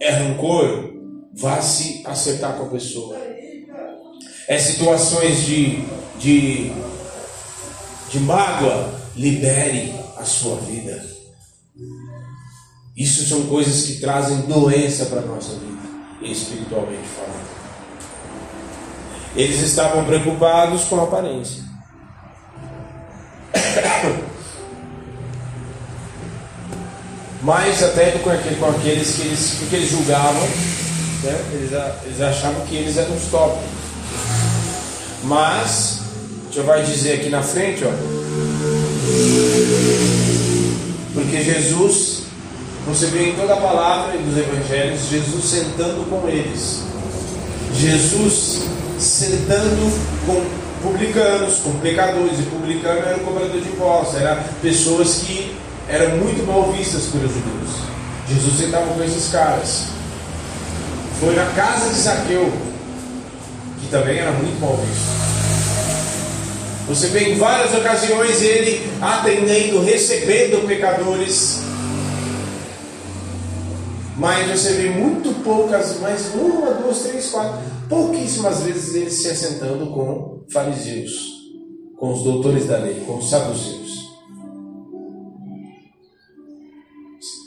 É 0.00 0.10
rancor, 0.10 0.94
vá 1.34 1.60
se 1.60 2.02
acertar 2.06 2.56
com 2.56 2.64
a 2.64 2.70
pessoa. 2.70 3.16
É 4.48 4.58
situações 4.58 5.42
de, 5.42 5.84
de, 6.18 6.72
de 8.10 8.20
mágoa, 8.20 8.94
libere 9.14 9.94
a 10.16 10.24
sua 10.24 10.56
vida. 10.56 11.04
Isso 12.96 13.26
são 13.26 13.46
coisas 13.46 13.82
que 13.82 14.00
trazem 14.00 14.42
doença 14.42 15.06
para 15.06 15.20
a 15.20 15.26
nossa 15.26 15.54
vida, 15.54 15.88
espiritualmente 16.22 17.08
falando. 17.08 17.52
Eles 19.34 19.60
estavam 19.60 20.04
preocupados 20.04 20.84
com 20.84 21.00
a 21.00 21.04
aparência. 21.04 21.62
Mais 27.42 27.82
até 27.82 28.12
com 28.12 28.30
aqueles 28.30 29.16
que 29.16 29.22
eles, 29.22 29.56
que 29.68 29.74
eles 29.74 29.90
julgavam 29.90 30.48
né? 31.22 31.40
Eles, 31.52 31.70
eles 32.04 32.20
achavam 32.20 32.64
que 32.66 32.76
eles 32.76 32.96
eram 32.96 33.14
os 33.14 33.24
top. 33.30 33.58
Mas, 35.24 36.00
já 36.50 36.62
vai 36.62 36.82
dizer 36.82 37.20
aqui 37.20 37.28
na 37.28 37.42
frente, 37.42 37.84
ó. 37.84 37.90
Porque 41.14 41.42
Jesus, 41.42 42.22
você 42.86 43.06
vê 43.06 43.30
em 43.30 43.36
toda 43.36 43.54
a 43.54 43.60
palavra 43.60 44.18
dos 44.18 44.36
evangelhos, 44.36 45.08
Jesus 45.08 45.44
sentando 45.44 46.08
com 46.08 46.28
eles. 46.28 46.82
Jesus 47.74 48.62
sentando 48.98 49.92
com 50.26 50.44
publicanos, 50.82 51.58
com 51.58 51.72
pecadores. 51.78 52.40
E 52.40 52.42
publicano 52.42 52.98
era 52.98 53.16
o 53.16 53.20
cobrador 53.20 53.60
de 53.60 53.68
impostos, 53.68 54.20
eram 54.20 54.42
pessoas 54.60 55.22
que 55.24 55.56
eram 55.92 56.16
muito 56.16 56.46
mal 56.46 56.72
vistas 56.72 57.04
pelos 57.04 57.30
judeus. 57.30 57.70
Jesus 58.26 58.58
sentava 58.58 58.94
com 58.94 59.04
esses 59.04 59.30
caras. 59.30 59.88
Foi 61.20 61.36
na 61.36 61.44
casa 61.52 61.90
de 61.90 62.00
Zaqueu, 62.00 62.50
que 63.78 63.88
também 63.88 64.18
era 64.18 64.32
muito 64.32 64.58
mal 64.58 64.74
visto. 64.76 65.22
Você 66.88 67.08
vê 67.08 67.32
em 67.32 67.38
várias 67.38 67.74
ocasiões 67.74 68.40
ele 68.40 68.90
atendendo, 69.02 69.82
recebendo 69.82 70.66
pecadores. 70.66 71.60
Mas 74.16 74.50
você 74.50 74.72
vê 74.72 74.90
muito 74.90 75.42
poucas, 75.44 76.00
mais 76.00 76.34
uma, 76.34 76.72
duas, 76.74 77.00
três, 77.00 77.28
quatro, 77.28 77.60
pouquíssimas 77.88 78.62
vezes 78.62 78.94
ele 78.94 79.10
se 79.10 79.28
assentando 79.28 79.86
com 79.88 80.42
fariseus, 80.50 81.12
com 81.98 82.12
os 82.12 82.22
doutores 82.22 82.66
da 82.66 82.78
lei, 82.78 83.02
com 83.06 83.18
os 83.18 83.28
saduceus. 83.28 83.81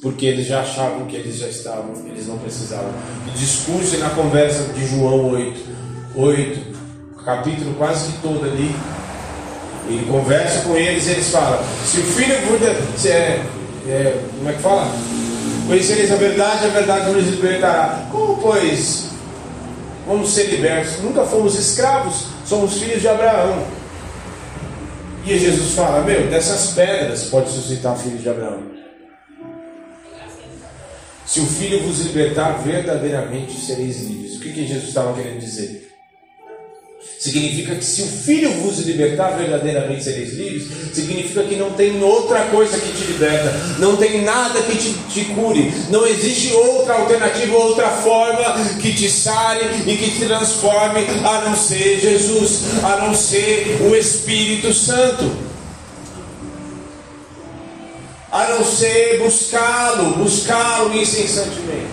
Porque 0.05 0.27
eles 0.27 0.45
já 0.45 0.59
achavam 0.59 1.07
que 1.07 1.15
eles 1.15 1.37
já 1.37 1.47
estavam, 1.47 1.91
eles 2.05 2.27
não 2.27 2.37
precisavam. 2.37 2.91
No 3.25 3.33
discurso 3.33 3.95
e 3.95 3.97
na 3.97 4.11
conversa 4.11 4.71
de 4.71 4.85
João 4.85 5.31
8, 5.31 5.59
8, 6.15 6.59
capítulo 7.25 7.73
quase 7.73 8.11
que 8.11 8.19
todo 8.19 8.45
ali, 8.45 8.75
ele 9.89 10.05
conversa 10.05 10.61
com 10.61 10.75
eles 10.75 11.07
e 11.07 11.09
eles 11.09 11.27
falam: 11.31 11.59
se 11.83 12.01
o 12.01 12.03
filho 12.03 12.35
se 12.95 13.09
é, 13.09 13.43
é, 13.87 14.21
como 14.37 14.47
é 14.47 14.53
que 14.53 14.61
fala? 14.61 14.91
Conhecereis 15.65 16.11
a 16.11 16.17
verdade, 16.17 16.65
a 16.65 16.69
verdade 16.69 17.09
nos 17.09 17.25
libertará. 17.25 18.07
Como, 18.11 18.37
pois, 18.37 19.07
vamos 20.05 20.29
ser 20.29 20.51
libertos? 20.51 21.01
Nunca 21.01 21.25
fomos 21.25 21.57
escravos, 21.57 22.27
somos 22.45 22.77
filhos 22.77 23.01
de 23.01 23.07
Abraão. 23.07 23.63
E 25.25 25.35
Jesus 25.35 25.73
fala: 25.73 26.03
Meu, 26.03 26.27
dessas 26.27 26.73
pedras 26.75 27.23
pode 27.23 27.49
suscitar 27.49 27.97
filhos 27.97 28.21
de 28.21 28.29
Abraão. 28.29 28.74
Se 31.25 31.39
o 31.39 31.45
filho 31.45 31.81
vos 31.83 31.99
libertar, 31.99 32.63
verdadeiramente 32.63 33.59
sereis 33.59 34.01
livres. 34.01 34.35
O 34.35 34.39
que, 34.39 34.53
que 34.53 34.67
Jesus 34.67 34.89
estava 34.89 35.13
querendo 35.13 35.39
dizer? 35.39 35.85
Significa 37.19 37.75
que 37.75 37.83
se 37.83 38.03
o 38.03 38.07
Filho 38.07 38.51
vos 38.61 38.79
libertar, 38.79 39.37
verdadeiramente 39.37 40.03
sereis 40.03 40.33
livres. 40.33 40.67
Significa 40.93 41.43
que 41.43 41.55
não 41.55 41.71
tem 41.71 42.03
outra 42.03 42.41
coisa 42.45 42.77
que 42.77 42.91
te 42.91 43.03
liberta, 43.11 43.51
não 43.79 43.95
tem 43.95 44.21
nada 44.21 44.61
que 44.61 44.77
te, 44.77 44.93
te 45.11 45.25
cure, 45.33 45.73
não 45.89 46.05
existe 46.05 46.53
outra 46.53 46.95
alternativa, 46.95 47.55
outra 47.55 47.89
forma 47.89 48.53
que 48.79 48.93
te 48.93 49.09
sare 49.09 49.65
e 49.87 49.97
que 49.97 50.11
te 50.11 50.25
transforme, 50.25 51.01
a 51.23 51.49
não 51.49 51.55
ser 51.55 51.99
Jesus, 51.99 52.61
a 52.83 52.97
não 52.97 53.15
ser 53.15 53.77
o 53.81 53.95
Espírito 53.95 54.71
Santo. 54.73 55.54
A 58.35 58.49
não 58.49 58.65
ser 58.65 59.17
buscá-lo, 59.23 60.17
buscá-lo 60.17 60.93
incessantemente. 60.93 61.87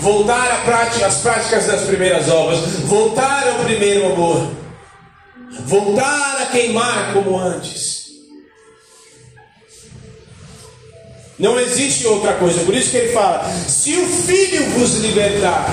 Voltar 0.00 0.64
às 1.04 1.18
práticas 1.18 1.66
das 1.66 1.82
primeiras 1.82 2.30
obras, 2.30 2.60
voltar 2.86 3.46
ao 3.46 3.64
primeiro 3.66 4.10
amor, 4.10 4.50
voltar 5.66 6.40
a 6.40 6.46
queimar 6.46 7.12
como 7.12 7.38
antes. 7.38 8.06
Não 11.38 11.60
existe 11.60 12.06
outra 12.06 12.32
coisa, 12.34 12.64
por 12.64 12.74
isso 12.74 12.90
que 12.90 12.96
ele 12.96 13.12
fala: 13.12 13.44
se 13.68 13.92
o 13.98 14.06
filho 14.06 14.64
vos 14.70 14.94
libertar, 15.00 15.66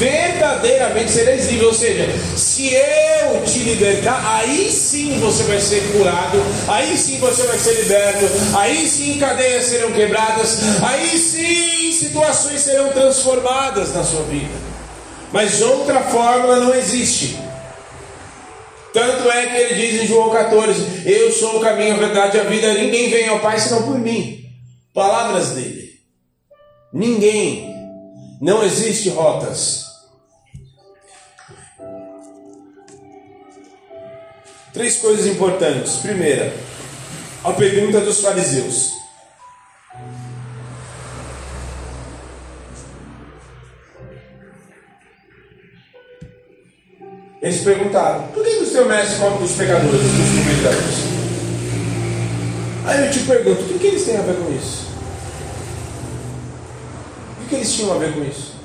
verdadeiramente 0.00 1.10
sereis 1.10 1.46
livres. 1.46 1.66
Ou 1.66 1.74
seja, 1.74 2.08
se 2.34 2.74
eu 2.74 3.44
te 3.44 3.58
libertar, 3.58 4.38
aí 4.38 4.72
sim 4.72 5.20
você 5.20 5.42
vai 5.42 5.60
ser 5.60 5.82
curado, 5.92 6.38
aí 6.66 6.96
sim 6.96 7.18
você 7.18 7.42
vai 7.42 7.58
ser 7.58 7.74
liberto, 7.82 8.24
aí 8.56 8.88
sim 8.88 9.18
cadeias 9.18 9.66
serão 9.66 9.92
quebradas, 9.92 10.58
aí 10.82 11.18
sim 11.18 11.92
situações 11.92 12.62
serão 12.62 12.90
transformadas 12.90 13.94
na 13.94 14.02
sua 14.02 14.22
vida. 14.22 14.70
Mas 15.32 15.60
outra 15.60 16.00
fórmula 16.00 16.56
não 16.56 16.74
existe. 16.74 17.38
Tanto 18.92 19.30
é 19.30 19.46
que 19.46 19.56
ele 19.56 19.74
diz 19.74 20.02
em 20.02 20.06
João 20.06 20.30
14: 20.30 21.02
Eu 21.04 21.30
sou 21.30 21.58
o 21.58 21.60
caminho, 21.60 21.94
a 21.94 21.98
verdade 21.98 22.38
e 22.38 22.40
a 22.40 22.44
vida, 22.44 22.72
ninguém 22.74 23.10
vem 23.10 23.28
ao 23.28 23.38
Pai 23.38 23.60
senão 23.60 23.82
por 23.82 23.98
mim. 23.98 24.44
Palavras 24.92 25.50
dele. 25.50 25.90
Ninguém. 26.92 27.70
Não 28.40 28.64
existe 28.64 29.10
rotas. 29.10 29.89
Três 34.72 34.96
coisas 34.96 35.26
importantes. 35.26 35.96
Primeira, 35.96 36.54
a 37.42 37.52
pergunta 37.52 38.00
dos 38.00 38.20
fariseus. 38.20 38.92
Eles 47.42 47.62
perguntaram: 47.62 48.28
por 48.28 48.44
que 48.44 48.50
o 48.50 48.66
seu 48.66 48.86
mestre 48.86 49.18
come 49.18 49.38
com 49.38 49.44
os 49.44 49.52
pecadores, 49.52 50.00
dos 50.00 50.28
publicanos? 50.38 51.20
Aí 52.84 53.06
eu 53.06 53.10
te 53.10 53.20
pergunto: 53.20 53.62
o 53.62 53.78
que, 53.78 53.86
eles 53.86 54.04
têm 54.04 54.18
a 54.18 54.22
ver 54.22 54.36
com 54.36 54.54
isso? 54.54 54.86
O 57.42 57.48
que 57.48 57.54
eles 57.56 57.72
tinham 57.72 57.94
a 57.94 57.98
ver 57.98 58.12
com 58.12 58.22
isso? 58.24 58.59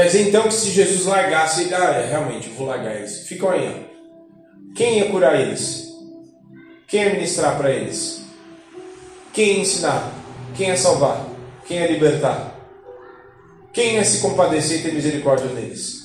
Quer 0.00 0.06
dizer 0.06 0.28
então 0.28 0.44
que 0.44 0.54
se 0.54 0.70
Jesus 0.70 1.04
largasse, 1.04 1.74
ah, 1.74 1.92
é, 1.96 2.08
realmente, 2.08 2.48
vou 2.48 2.66
largar 2.66 2.96
eles. 2.96 3.28
Ficam 3.28 3.50
aí. 3.50 3.68
Ó. 3.68 4.74
Quem 4.74 4.96
ia 4.96 5.10
curar 5.10 5.38
eles? 5.38 5.88
Quem 6.88 7.02
ia 7.02 7.12
ministrar 7.12 7.58
para 7.58 7.70
eles? 7.70 8.22
Quem 9.30 9.56
ia 9.56 9.60
ensinar? 9.60 10.10
Quem 10.56 10.68
ia 10.68 10.76
salvar? 10.78 11.28
Quem 11.66 11.80
ia 11.80 11.86
libertar? 11.86 12.58
Quem 13.74 13.96
ia 13.96 14.04
se 14.06 14.22
compadecer 14.22 14.80
e 14.80 14.82
ter 14.84 14.94
misericórdia 14.94 15.48
deles? 15.48 16.00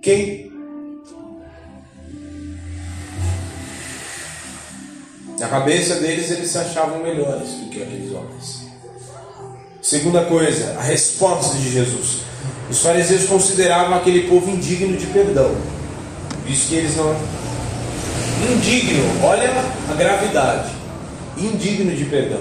Quem? 0.00 0.52
Na 5.40 5.48
cabeça 5.48 5.96
deles, 5.96 6.30
eles 6.30 6.48
se 6.48 6.58
achavam 6.58 7.02
melhores 7.02 7.48
do 7.54 7.70
que 7.70 7.82
aqueles 7.82 8.12
homens. 8.12 8.65
Segunda 9.86 10.22
coisa, 10.22 10.74
a 10.80 10.82
resposta 10.82 11.56
de 11.58 11.70
Jesus. 11.70 12.22
Os 12.68 12.80
fariseus 12.80 13.22
consideravam 13.26 13.96
aquele 13.96 14.28
povo 14.28 14.50
indigno 14.50 14.96
de 14.96 15.06
perdão. 15.06 15.54
Visto 16.44 16.70
que 16.70 16.74
eles 16.74 16.96
não. 16.96 17.16
Indigno, 18.50 19.04
olha 19.22 19.48
a 19.88 19.94
gravidade. 19.94 20.72
Indigno 21.38 21.94
de 21.94 22.04
perdão. 22.06 22.40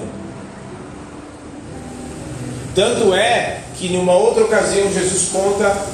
Tanto 2.74 3.14
é 3.14 3.62
que 3.78 3.90
numa 3.90 4.14
outra 4.14 4.46
ocasião 4.46 4.92
Jesus 4.92 5.30
conta 5.32 5.86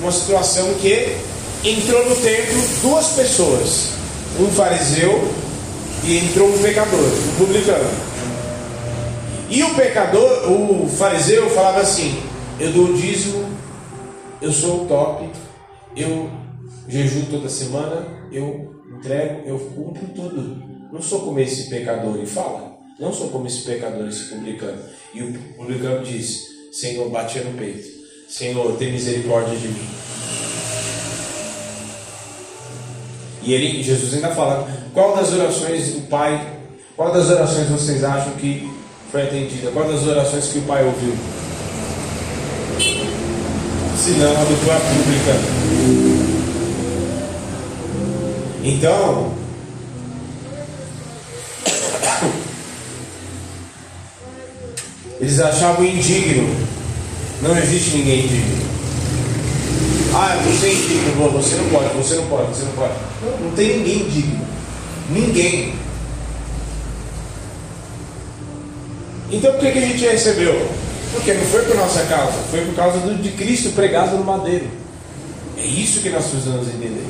uma 0.00 0.10
situação 0.10 0.72
que 0.80 1.18
entrou 1.64 2.08
no 2.08 2.16
templo 2.16 2.62
duas 2.80 3.08
pessoas, 3.08 3.88
um 4.40 4.46
fariseu 4.52 5.30
e 6.04 6.16
entrou 6.16 6.48
um 6.48 6.62
pecador, 6.62 6.98
um 6.98 7.44
publicano. 7.44 8.07
E 9.50 9.62
o 9.62 9.74
pecador, 9.74 10.52
o 10.52 10.86
fariseu, 10.86 11.48
falava 11.50 11.80
assim: 11.80 12.22
Eu 12.60 12.72
dou 12.72 12.84
o 12.86 12.94
dízimo, 12.94 13.48
eu 14.42 14.52
sou 14.52 14.84
o 14.84 14.86
top, 14.86 15.30
eu 15.96 16.30
jejuo 16.86 17.26
toda 17.30 17.48
semana, 17.48 18.06
eu 18.30 18.82
entrego, 18.98 19.48
eu 19.48 19.58
cumpro 19.58 20.06
tudo. 20.14 20.62
Não 20.92 21.00
sou 21.00 21.20
como 21.20 21.40
esse 21.40 21.70
pecador. 21.70 22.18
E 22.22 22.26
fala: 22.26 22.76
Não 23.00 23.12
sou 23.12 23.28
como 23.28 23.46
esse 23.46 23.62
pecador, 23.62 24.06
esse 24.06 24.24
publicano. 24.24 24.82
E 25.14 25.22
o 25.22 25.32
publicano 25.56 26.04
diz: 26.04 26.48
Senhor, 26.70 27.08
batia 27.08 27.42
no 27.44 27.56
peito: 27.56 27.88
Senhor, 28.28 28.76
tem 28.76 28.92
misericórdia 28.92 29.56
de 29.56 29.68
mim. 29.68 29.88
E 33.42 33.54
ele, 33.54 33.82
Jesus 33.82 34.12
ainda 34.12 34.34
fala: 34.34 34.68
Qual 34.92 35.16
das 35.16 35.32
orações 35.32 35.94
do 35.94 36.02
Pai, 36.02 36.58
qual 36.94 37.12
das 37.12 37.30
orações 37.30 37.68
vocês 37.68 38.04
acham 38.04 38.34
que 38.34 38.77
foi 39.10 39.22
atendida? 39.22 39.70
Das 39.70 40.06
orações 40.06 40.48
que 40.48 40.58
o 40.58 40.62
pai 40.62 40.84
ouviu? 40.84 41.14
Se 43.96 44.10
não, 44.12 44.30
a 44.30 44.44
do 44.44 44.56
pública. 44.56 45.34
Então, 48.62 49.34
eles 55.20 55.40
achavam 55.40 55.84
indigno. 55.84 56.54
Não 57.40 57.56
existe 57.56 57.96
ninguém 57.96 58.24
indigno. 58.24 58.68
Ah, 60.14 60.36
você 60.44 60.66
é 60.66 60.72
indigno, 60.72 61.30
você 61.30 61.56
não 61.56 61.68
pode, 61.70 61.94
você 61.94 62.16
não 62.16 62.26
pode, 62.26 62.48
você 62.48 62.64
não 62.64 62.72
pode. 62.72 62.94
Não, 63.22 63.38
não 63.46 63.52
tem 63.52 63.78
ninguém 63.78 64.00
indigno. 64.00 64.44
Ninguém. 65.10 65.87
Então 69.30 69.52
por 69.52 69.60
que, 69.60 69.72
que 69.72 69.78
a 69.78 69.86
gente 69.86 70.06
recebeu? 70.06 70.68
Porque 71.12 71.32
não 71.32 71.44
foi 71.46 71.64
por 71.64 71.76
nossa 71.76 72.02
causa, 72.04 72.32
foi 72.50 72.64
por 72.64 72.74
causa 72.74 72.98
do, 73.00 73.14
de 73.14 73.30
Cristo 73.32 73.70
pregado 73.70 74.16
no 74.16 74.24
madeiro. 74.24 74.66
É 75.56 75.64
isso 75.64 76.00
que 76.00 76.10
nós 76.10 76.26
precisamos 76.26 76.68
entender. 76.68 77.04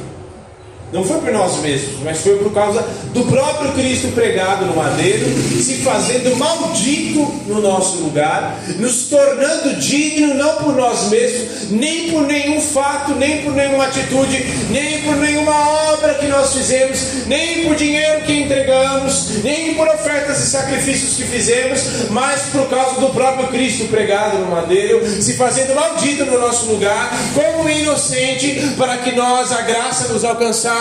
Não 0.91 1.05
foi 1.05 1.19
por 1.19 1.31
nós 1.31 1.61
mesmos, 1.61 2.01
mas 2.03 2.19
foi 2.21 2.37
por 2.39 2.51
causa 2.51 2.83
do 3.13 3.23
próprio 3.25 3.73
Cristo 3.73 4.09
pregado 4.15 4.65
no 4.65 4.75
madeiro, 4.75 5.27
se 5.63 5.83
fazendo 5.83 6.35
maldito 6.37 7.21
no 7.47 7.61
nosso 7.61 7.99
lugar, 7.99 8.59
nos 8.79 9.09
tornando 9.09 9.77
digno 9.77 10.33
não 10.33 10.57
por 10.57 10.75
nós 10.75 11.11
mesmos, 11.11 11.71
nem 11.71 12.11
por 12.11 12.23
nenhum 12.23 12.59
fato, 12.59 13.15
nem 13.15 13.43
por 13.43 13.53
nenhuma 13.53 13.85
atitude, 13.85 14.43
nem 14.71 15.03
por 15.03 15.17
nenhuma 15.17 15.93
obra 15.93 16.15
que 16.15 16.27
nós 16.27 16.55
fizemos, 16.55 17.27
nem 17.27 17.65
por 17.65 17.77
dinheiro 17.77 18.25
que 18.25 18.33
entregamos, 18.33 19.43
nem 19.45 19.75
por 19.75 19.87
ofertas 19.89 20.43
e 20.43 20.47
sacrifícios 20.47 21.17
que 21.17 21.25
fizemos, 21.25 22.09
mas 22.09 22.45
por 22.51 22.67
causa 22.69 22.99
do 22.99 23.11
próprio 23.11 23.49
Cristo 23.49 23.89
pregado 23.89 24.39
no 24.39 24.51
madeiro, 24.53 25.05
se 25.21 25.35
fazendo 25.35 25.75
maldito 25.75 26.25
no 26.25 26.41
nosso 26.41 26.65
lugar, 26.65 27.11
como 27.35 27.69
inocente, 27.69 28.73
para 28.79 28.97
que 28.99 29.15
nós 29.15 29.53
a 29.53 29.61
graça 29.61 30.09
nos 30.09 30.25
alcançasse 30.25 30.78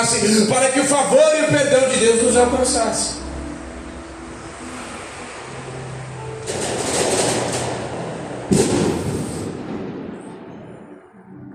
para 0.47 0.69
que 0.69 0.79
o 0.79 0.83
favor 0.83 1.35
e 1.35 1.41
o 1.41 1.47
perdão 1.47 1.89
de 1.89 1.97
Deus 1.97 2.21
nos 2.21 2.37
alcançasse. 2.37 3.17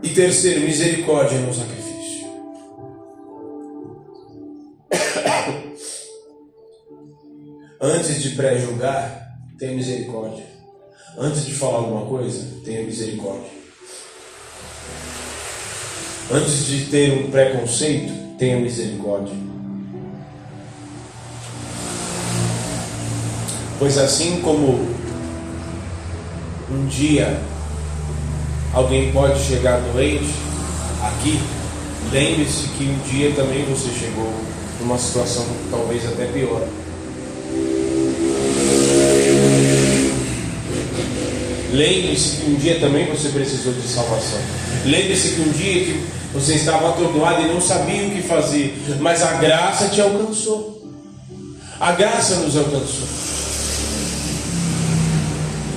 E 0.02 0.08
terceiro, 0.08 0.62
misericórdia 0.62 1.38
no 1.38 1.54
sacrifício. 1.54 2.26
Antes 7.80 8.22
de 8.22 8.30
pré-julgar, 8.30 9.36
tenha 9.56 9.76
misericórdia. 9.76 10.44
Antes 11.16 11.46
de 11.46 11.54
falar 11.54 11.78
alguma 11.78 12.06
coisa, 12.06 12.44
tenha 12.64 12.82
misericórdia. 12.82 13.50
Antes 16.32 16.66
de 16.66 16.86
ter 16.86 17.12
um 17.12 17.30
preconceito, 17.30 18.21
tenha 18.42 18.58
misericórdia. 18.58 19.36
Pois 23.78 23.96
assim 23.96 24.40
como 24.40 24.84
um 26.68 26.86
dia 26.86 27.40
alguém 28.74 29.12
pode 29.12 29.38
chegar 29.38 29.80
doente 29.92 30.34
aqui, 31.04 31.38
lembre-se 32.10 32.66
que 32.70 32.82
um 32.82 32.98
dia 33.08 33.30
também 33.30 33.64
você 33.64 33.90
chegou 33.90 34.34
numa 34.80 34.98
situação 34.98 35.46
talvez 35.70 36.04
até 36.04 36.26
pior. 36.26 36.66
Lembre-se 41.72 42.36
que 42.36 42.50
um 42.50 42.54
dia 42.56 42.78
também 42.80 43.06
você 43.06 43.30
precisou 43.30 43.72
de 43.72 43.88
salvação. 43.88 44.38
Lembre-se 44.84 45.30
que 45.30 45.40
um 45.40 45.52
dia 45.52 45.84
que 45.86 46.04
você 46.34 46.54
estava 46.54 46.90
atordoado 46.90 47.42
e 47.42 47.48
não 47.48 47.62
sabia 47.62 48.08
o 48.08 48.10
que 48.10 48.20
fazer, 48.20 48.76
mas 49.00 49.22
a 49.22 49.32
graça 49.34 49.88
te 49.88 50.00
alcançou. 50.00 50.82
A 51.80 51.92
graça 51.92 52.36
nos 52.36 52.56
alcançou. 52.56 53.08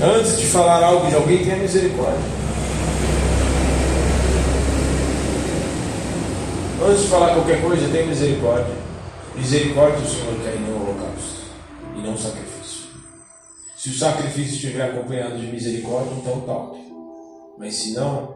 Antes 0.03 0.37
de 0.37 0.45
falar 0.47 0.83
algo 0.83 1.07
de 1.07 1.15
alguém, 1.15 1.45
tenha 1.45 1.55
misericórdia. 1.55 2.19
Antes 6.85 7.03
de 7.03 7.07
falar 7.07 7.33
qualquer 7.33 7.61
coisa, 7.61 7.87
tenha 7.87 8.05
misericórdia. 8.05 8.75
Misericórdia 9.33 9.99
o 9.99 10.09
Senhor 10.09 10.35
quer 10.43 10.59
no 10.59 10.75
holocausto 10.75 11.45
e 11.97 12.01
não 12.01 12.17
sacrifício. 12.17 12.54
Se 13.85 13.91
o 13.91 13.93
sacrifício 13.93 14.55
estiver 14.55 14.81
acompanhado 14.81 15.37
de 15.37 15.45
misericórdia, 15.45 16.15
então 16.15 16.41
top. 16.41 16.75
Mas 17.55 17.75
se 17.75 17.93
não, 17.93 18.35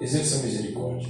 exerça 0.00 0.38
misericórdia. 0.38 1.06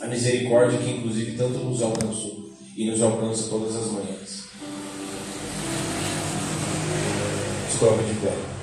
A 0.00 0.06
misericórdia 0.06 0.78
que 0.78 0.88
inclusive 0.88 1.36
tanto 1.36 1.58
nos 1.58 1.82
alcançou 1.82 2.48
e 2.76 2.88
nos 2.88 3.02
alcança 3.02 3.50
todas 3.50 3.74
as 3.74 3.88
manhãs. 3.88 4.44
Escova 7.68 8.04
de 8.04 8.14
pé. 8.20 8.57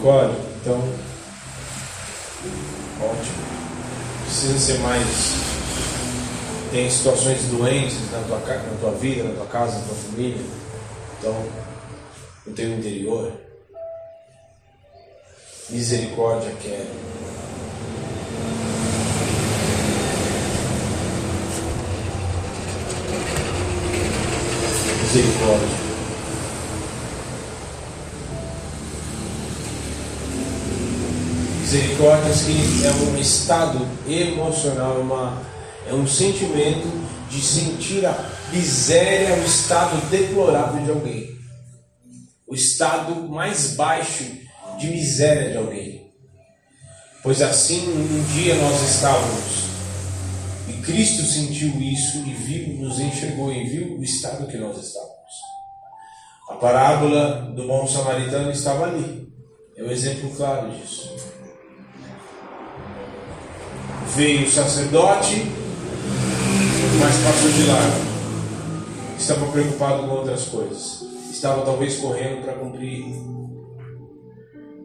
Misericórdia? 0.00 0.36
Então, 0.60 0.78
ótimo. 3.00 3.50
Precisa 4.24 4.58
ser 4.58 4.78
mais 4.78 5.50
tem 6.70 6.88
situações 6.88 7.42
doentes 7.46 7.98
na 8.12 8.20
tua, 8.20 8.38
na 8.38 8.78
tua 8.80 8.92
vida, 8.92 9.24
na 9.24 9.34
tua 9.34 9.46
casa, 9.46 9.78
na 9.78 9.86
tua 9.86 9.96
família. 9.96 10.44
Então, 11.18 11.34
no 12.46 12.52
teu 12.52 12.78
interior, 12.78 13.32
misericórdia 15.68 16.52
quero. 16.62 17.10
Misericórdia. 25.02 25.89
Misericórdia 31.70 32.32
é 32.84 32.92
um 32.92 33.16
estado 33.16 33.86
emocional, 34.04 35.02
uma 35.02 35.40
é 35.88 35.94
um 35.94 36.04
sentimento 36.04 36.88
de 37.30 37.40
sentir 37.40 38.04
a 38.04 38.28
miséria, 38.52 39.36
o 39.36 39.44
estado 39.44 40.04
deplorável 40.10 40.82
de 40.82 40.90
alguém. 40.90 41.38
O 42.44 42.56
estado 42.56 43.28
mais 43.28 43.74
baixo 43.76 44.24
de 44.80 44.88
miséria 44.88 45.52
de 45.52 45.58
alguém. 45.58 46.12
Pois 47.22 47.40
assim 47.40 47.88
um 47.88 48.24
dia 48.34 48.56
nós 48.56 48.82
estávamos. 48.82 49.66
E 50.66 50.72
Cristo 50.82 51.22
sentiu 51.22 51.80
isso 51.80 52.18
e 52.26 52.34
viu, 52.34 52.82
nos 52.82 52.98
enxergou 52.98 53.52
e 53.52 53.62
viu 53.68 53.96
o 53.96 54.02
estado 54.02 54.48
que 54.48 54.58
nós 54.58 54.76
estávamos. 54.76 55.14
A 56.48 56.54
parábola 56.54 57.52
do 57.54 57.64
bom 57.68 57.86
samaritano 57.86 58.50
estava 58.50 58.86
ali. 58.86 59.32
É 59.76 59.84
um 59.84 59.90
exemplo 59.92 60.30
claro 60.30 60.68
disso. 60.72 61.29
Veio 64.16 64.46
o 64.46 64.50
sacerdote, 64.50 65.46
mas 66.98 67.16
passou 67.18 67.50
de 67.52 67.62
largo. 67.64 68.10
Estava 69.18 69.46
preocupado 69.52 70.02
com 70.02 70.14
outras 70.14 70.46
coisas. 70.46 71.02
Estava 71.30 71.62
talvez 71.62 71.96
correndo 71.96 72.42
para 72.42 72.54
cumprir 72.54 73.14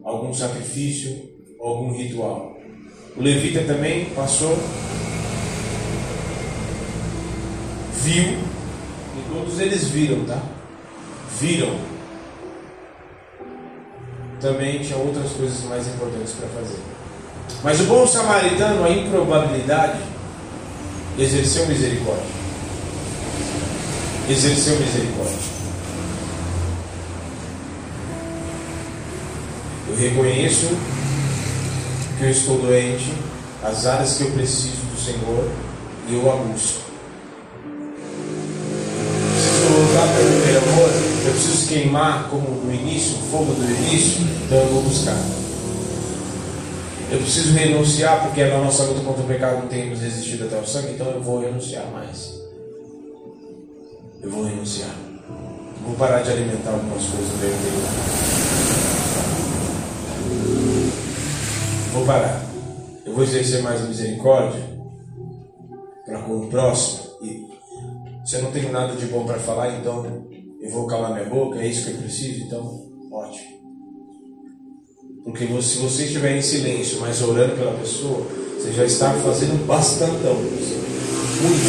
algum 0.04 0.32
sacrifício, 0.32 1.28
algum 1.60 1.92
ritual. 1.92 2.56
O 3.16 3.22
levita 3.22 3.64
também 3.64 4.06
passou, 4.10 4.56
viu, 8.02 8.38
e 9.16 9.34
todos 9.34 9.58
eles 9.58 9.88
viram, 9.88 10.24
tá? 10.24 10.40
Viram. 11.40 11.76
Também 14.40 14.80
tinha 14.80 14.98
outras 14.98 15.32
coisas 15.32 15.64
mais 15.64 15.88
importantes 15.88 16.34
para 16.34 16.48
fazer. 16.48 16.95
Mas 17.62 17.80
o 17.80 17.84
bom 17.84 18.06
samaritano, 18.06 18.84
a 18.84 18.90
improbabilidade 18.90 19.98
exerceu 21.18 21.66
misericórdia. 21.66 22.36
Exerceu 24.28 24.78
misericórdia. 24.78 25.56
Eu 29.88 29.96
reconheço 29.96 30.68
que 32.18 32.24
eu 32.24 32.30
estou 32.30 32.58
doente, 32.58 33.12
as 33.62 33.86
áreas 33.86 34.14
que 34.14 34.24
eu 34.24 34.30
preciso 34.32 34.76
do 34.76 35.00
Senhor, 35.00 35.48
e 36.08 36.14
eu 36.14 36.30
a 36.30 36.36
busco. 36.36 36.80
Preciso 39.32 39.68
voltar 39.74 40.12
para 40.12 40.22
o 40.22 40.26
primeiro 40.26 40.70
amor, 40.70 40.90
eu 41.24 41.32
preciso 41.32 41.68
queimar 41.68 42.28
como 42.30 42.48
no 42.48 42.72
início, 42.74 43.16
o 43.16 43.30
fogo 43.30 43.52
do 43.52 43.64
início, 43.64 44.22
então 44.44 44.58
eu 44.58 44.68
vou 44.68 44.82
buscar. 44.82 45.45
Eu 47.08 47.18
preciso 47.18 47.54
renunciar 47.54 48.22
porque 48.22 48.44
na 48.44 48.58
nossa 48.58 48.82
luta 48.82 49.00
contra 49.00 49.22
o 49.22 49.26
pecado 49.26 49.60
não 49.60 49.68
temos 49.68 50.00
resistido 50.00 50.46
até 50.46 50.58
o 50.58 50.66
sangue, 50.66 50.94
então 50.94 51.08
eu 51.08 51.22
vou 51.22 51.40
renunciar 51.40 51.86
mais. 51.92 52.34
Eu 54.20 54.30
vou 54.30 54.44
renunciar. 54.44 54.90
Vou 55.84 55.94
parar 55.94 56.22
de 56.22 56.32
alimentar 56.32 56.70
algumas 56.70 57.04
coisas 57.04 57.28
do 57.28 57.38
meu. 57.38 57.52
Vou 61.92 62.04
parar. 62.04 62.44
Eu 63.04 63.14
vou 63.14 63.22
exercer 63.22 63.62
mais 63.62 63.80
a 63.80 63.84
misericórdia 63.84 64.60
para 66.04 66.22
com 66.22 66.38
o 66.38 66.48
próximo. 66.48 67.04
E 67.22 67.46
se 68.24 68.34
eu 68.34 68.42
não 68.42 68.50
tenho 68.50 68.72
nada 68.72 68.96
de 68.96 69.06
bom 69.06 69.24
para 69.24 69.38
falar, 69.38 69.78
então 69.78 70.26
eu 70.60 70.70
vou 70.70 70.88
calar 70.88 71.12
minha 71.12 71.28
boca, 71.28 71.60
é 71.60 71.68
isso 71.68 71.84
que 71.84 71.92
eu 71.92 71.98
preciso, 71.98 72.42
então 72.42 72.90
ótimo. 73.12 73.55
Porque 75.26 75.44
se 75.60 75.78
você 75.78 76.04
estiver 76.04 76.36
em 76.36 76.40
silêncio, 76.40 77.00
mas 77.00 77.20
orando 77.20 77.56
pela 77.56 77.72
pessoa, 77.72 78.24
você 78.56 78.72
já 78.72 78.84
está 78.84 79.12
fazendo 79.12 79.66
bastantão. 79.66 80.34
Muito. 80.36 81.66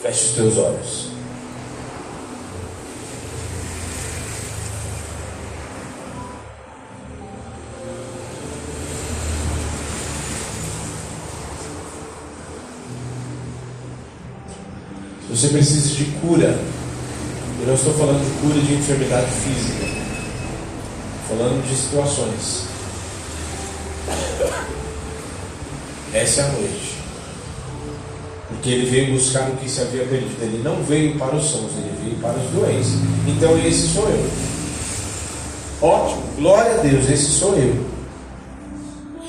Feche 0.00 0.24
os 0.24 0.30
teus 0.30 0.56
olhos. 0.56 1.08
Você 15.28 15.48
precisa 15.48 15.94
de 15.94 16.04
cura. 16.22 16.58
Eu 17.60 17.66
não 17.66 17.74
estou 17.74 17.92
falando 17.92 18.24
de 18.24 18.40
cura 18.40 18.58
de 18.58 18.72
enfermidade 18.72 19.30
física. 19.30 19.95
Falando 21.28 21.66
de 21.66 21.74
situações. 21.74 22.66
Essa 26.12 26.40
é 26.40 26.44
a 26.44 26.52
noite. 26.52 26.96
Porque 28.48 28.70
ele 28.70 28.88
veio 28.88 29.12
buscar 29.12 29.50
o 29.50 29.56
que 29.56 29.68
se 29.68 29.80
havia 29.80 30.04
perdido. 30.04 30.40
Ele 30.40 30.62
não 30.62 30.82
veio 30.84 31.18
para 31.18 31.34
os 31.34 31.50
sãos, 31.50 31.72
ele 31.76 31.92
veio 32.02 32.16
para 32.16 32.38
os 32.38 32.50
doentes. 32.50 32.90
Então 33.26 33.58
esse 33.58 33.88
sou 33.88 34.08
eu. 34.08 34.30
Ótimo, 35.82 36.22
glória 36.36 36.78
a 36.78 36.82
Deus, 36.82 37.10
esse 37.10 37.26
sou 37.32 37.54
eu. 37.56 37.84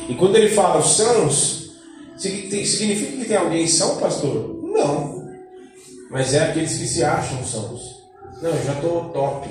E 0.08 0.14
quando 0.16 0.38
ele 0.38 0.50
fala 0.50 0.80
os 0.80 0.96
sãos, 0.96 1.72
significa 2.16 3.18
que 3.18 3.26
tem 3.26 3.38
alguém 3.38 3.68
são, 3.68 3.98
pastor? 3.98 4.58
Não. 4.64 5.28
Mas 6.10 6.34
é 6.34 6.46
aqueles 6.46 6.78
que 6.78 6.88
se 6.88 7.04
acham 7.04 7.44
sãos. 7.44 8.04
Não, 8.42 8.52
eu 8.52 8.66
já 8.66 8.74
estou 8.74 9.10
top. 9.10 9.50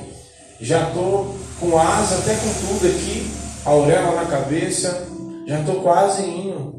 Já 0.60 0.88
estou 0.88 1.34
com 1.60 1.78
asa 1.78 2.18
até 2.18 2.34
com 2.34 2.52
tudo 2.66 2.86
aqui, 2.86 3.30
a 3.64 3.70
auréola 3.70 4.22
na 4.22 4.30
cabeça. 4.30 5.06
Já 5.46 5.60
estou 5.60 5.82
quase 5.82 6.22
indo. 6.22 6.74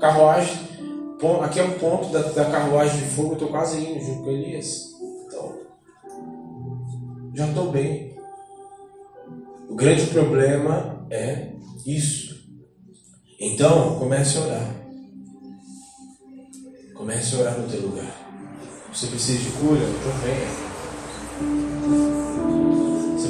Carruagem, 0.00 0.54
aqui 1.42 1.58
é 1.58 1.64
um 1.64 1.78
ponto 1.78 2.12
da, 2.12 2.20
da 2.20 2.44
carruagem 2.44 3.00
de 3.00 3.06
fogo, 3.06 3.32
estou 3.32 3.48
quase 3.48 3.78
indo 3.78 4.04
junto 4.04 4.22
com 4.22 4.30
Elias. 4.30 4.92
Então, 5.26 5.58
já 7.34 7.48
estou 7.48 7.70
bem. 7.70 8.14
O 9.68 9.74
grande 9.74 10.06
problema 10.06 11.04
é 11.10 11.48
isso. 11.84 12.36
Então, 13.40 13.98
comece 13.98 14.38
a 14.38 14.42
orar. 14.42 14.76
Comece 16.94 17.36
a 17.36 17.40
orar 17.40 17.58
no 17.58 17.68
teu 17.68 17.80
lugar. 17.80 18.14
Você 18.92 19.08
precisa 19.08 19.38
de 19.38 19.50
cura? 19.58 19.80
Então 19.80 20.12
venha. 20.22 20.66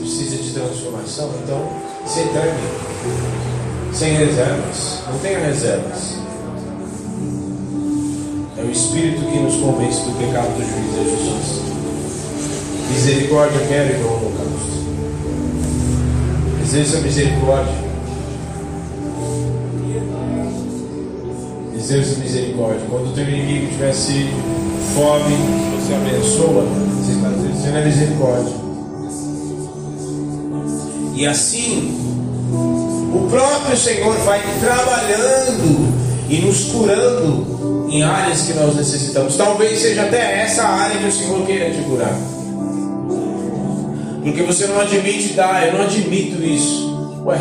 Precisa 0.07 0.37
de 0.37 0.51
transformação? 0.51 1.33
Então 1.42 1.69
se 2.07 2.21
entregue. 2.21 2.55
Sem 3.92 4.14
reservas. 4.14 5.01
Não 5.11 5.19
tenha 5.19 5.40
reservas. 5.40 6.14
É 8.57 8.62
o 8.62 8.71
Espírito 8.71 9.23
que 9.23 9.38
nos 9.40 9.57
convence 9.57 10.03
do 10.03 10.16
pecado, 10.16 10.47
do 10.55 10.62
juízo 10.62 10.92
e 10.92 10.97
da 10.97 11.11
justiça. 11.11 11.61
Misericórdia 12.88 13.66
quero 13.66 13.97
e 13.97 13.99
não 13.99 14.09
holocausto. 14.09 14.77
Exerça 16.62 16.99
misericórdia. 16.99 17.75
Exerça 21.75 22.21
misericórdia. 22.21 22.87
Quando 22.88 23.09
o 23.09 23.12
teu 23.12 23.29
inimigo 23.29 23.73
tivesse 23.73 24.29
fome, 24.95 25.37
você 25.75 25.95
abençoa, 25.95 26.62
você 26.62 27.11
está 27.11 27.29
exercendo 27.33 27.77
a 27.77 27.85
misericórdia. 27.85 28.66
E 31.17 31.27
assim, 31.27 31.99
o 32.53 33.27
próprio 33.31 33.75
Senhor 33.75 34.15
vai 34.19 34.43
trabalhando 34.61 35.95
e 36.29 36.37
nos 36.43 36.65
curando 36.65 37.89
em 37.89 38.03
áreas 38.03 38.43
que 38.43 38.53
nós 38.53 38.77
necessitamos. 38.77 39.35
Talvez 39.35 39.81
seja 39.81 40.03
até 40.03 40.43
essa 40.43 40.63
área 40.65 40.99
que 40.99 41.07
o 41.07 41.13
Senhor 41.13 41.47
queira 41.47 41.71
te 41.71 41.81
curar. 41.85 42.15
Porque 44.23 44.43
você 44.43 44.67
não 44.67 44.79
admite 44.79 45.33
dar, 45.33 45.67
eu 45.67 45.79
não 45.79 45.85
admito 45.87 46.43
isso. 46.43 47.23
Ué, 47.25 47.41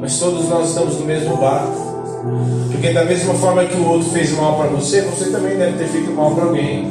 mas 0.00 0.18
todos 0.18 0.48
nós 0.48 0.70
estamos 0.70 0.98
no 0.98 1.06
mesmo 1.06 1.36
barco. 1.36 1.90
Porque 2.72 2.90
da 2.90 3.04
mesma 3.04 3.34
forma 3.34 3.64
que 3.66 3.76
o 3.76 3.86
outro 3.86 4.10
fez 4.10 4.32
mal 4.32 4.56
para 4.56 4.66
você, 4.68 5.02
você 5.02 5.26
também 5.26 5.56
deve 5.56 5.78
ter 5.78 5.88
feito 5.88 6.10
mal 6.10 6.34
para 6.34 6.46
alguém. 6.46 6.90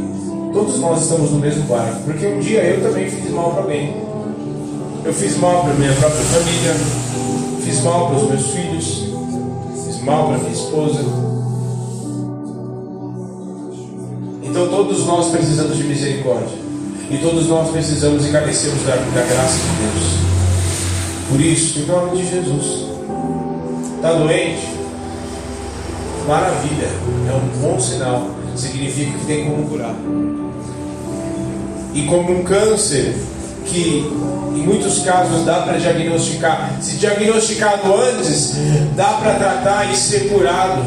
Todos 0.53 0.79
nós 0.79 1.01
estamos 1.01 1.31
no 1.31 1.39
mesmo 1.39 1.63
barco. 1.63 2.03
Porque 2.05 2.25
um 2.25 2.39
dia 2.39 2.61
eu 2.61 2.81
também 2.81 3.09
fiz 3.09 3.29
mal 3.31 3.51
para 3.51 3.63
alguém. 3.63 4.08
Eu 5.05 5.13
fiz 5.13 5.37
mal 5.37 5.63
para 5.63 5.73
minha 5.75 5.93
própria 5.93 6.21
família, 6.21 6.75
fiz 7.63 7.81
mal 7.83 8.07
para 8.07 8.17
os 8.17 8.29
meus 8.29 8.47
filhos, 8.47 9.03
fiz 9.85 10.01
mal 10.03 10.27
para 10.27 10.37
minha 10.39 10.51
esposa. 10.51 10.99
Então 14.43 14.67
todos 14.67 15.05
nós 15.05 15.29
precisamos 15.29 15.77
de 15.77 15.83
misericórdia. 15.83 16.57
E 17.09 17.17
todos 17.17 17.47
nós 17.47 17.71
precisamos 17.71 18.25
e 18.27 18.29
carecemos 18.29 18.83
da, 18.83 18.95
da 18.95 19.23
graça 19.23 19.57
de 19.57 19.81
Deus. 19.81 20.29
Por 21.29 21.41
isso, 21.41 21.79
em 21.79 21.85
nome 21.85 22.17
de 22.17 22.29
Jesus. 22.29 22.85
Está 23.95 24.13
doente? 24.13 24.67
Maravilha, 26.27 26.87
é 27.27 27.33
um 27.33 27.61
bom 27.61 27.79
sinal. 27.79 28.27
Significa 28.55 29.17
que 29.17 29.25
tem 29.25 29.45
como 29.45 29.67
curar. 29.67 29.95
E 31.95 32.05
como 32.05 32.31
um 32.31 32.43
câncer 32.43 33.15
que 33.69 34.05
em 34.55 34.65
muitos 34.65 34.99
casos 34.99 35.45
dá 35.45 35.61
para 35.61 35.77
diagnosticar, 35.77 36.77
se 36.81 36.97
diagnosticado 36.97 37.93
antes, 37.95 38.55
dá 38.95 39.13
para 39.13 39.35
tratar 39.35 39.93
e 39.93 39.95
ser 39.95 40.29
curado. 40.29 40.83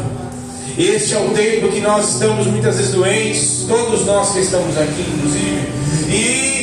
Este 0.77 1.13
é 1.13 1.19
o 1.19 1.29
tempo 1.29 1.69
que 1.69 1.79
nós 1.81 2.13
estamos 2.13 2.47
muitas 2.47 2.77
vezes 2.77 2.93
doentes, 2.93 3.65
todos 3.67 4.05
nós 4.05 4.31
que 4.31 4.39
estamos 4.39 4.77
aqui, 4.77 5.05
inclusive. 5.15 5.67
E 6.09 6.62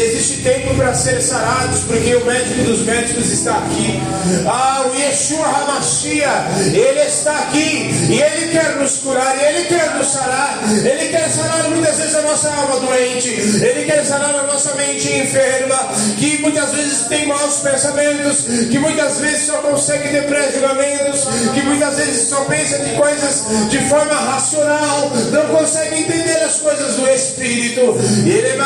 Existe 0.00 0.38
tempo 0.38 0.74
para 0.74 0.94
ser 0.94 1.20
sarados, 1.20 1.80
porque 1.80 2.14
o 2.14 2.24
médico 2.24 2.64
dos 2.64 2.80
médicos 2.86 3.30
está 3.30 3.58
aqui. 3.58 4.00
Ah, 4.46 4.86
o 4.90 4.98
Yeshua 4.98 5.46
Hamashia, 5.46 6.30
ele 6.72 7.00
está 7.00 7.32
aqui 7.40 7.90
e 8.08 8.20
ele 8.20 8.50
quer 8.50 8.76
nos 8.76 8.96
curar, 8.98 9.36
e 9.36 9.44
ele 9.44 9.64
quer 9.68 9.94
nos 9.96 10.06
sarar. 10.06 10.58
Ele 10.70 11.08
quer 11.10 11.28
sarar 11.28 11.68
muitas 11.68 11.96
vezes 11.96 12.14
a 12.14 12.22
nossa 12.22 12.48
alma 12.48 12.80
doente, 12.80 13.28
ele 13.28 13.84
quer 13.84 14.04
sarar 14.06 14.34
a 14.36 14.44
nossa 14.44 14.74
mente 14.74 15.12
enferma, 15.12 15.76
que 16.18 16.38
muitas 16.38 16.70
vezes 16.72 17.06
tem 17.08 17.26
maus 17.26 17.56
pensamentos, 17.56 18.44
que 18.70 18.78
muitas 18.78 19.18
vezes 19.18 19.46
só 19.46 19.58
consegue 19.58 20.08
ter 20.08 20.26
pré-julgamentos, 20.26 21.26
que 21.52 21.62
muitas 21.62 21.96
vezes 21.96 22.28
só 22.28 22.44
pensa 22.44 22.78
de 22.78 22.96
coisas 22.96 23.44
de 23.68 23.78
forma 23.88 24.14
racional, 24.14 25.12
não 25.30 25.46
consegue 25.54 26.00
entender 26.00 26.42
as 26.42 26.56
coisas 26.56 26.96
do 26.96 27.06
Espírito. 27.10 27.80
Ele 28.24 28.48
é 28.48 28.56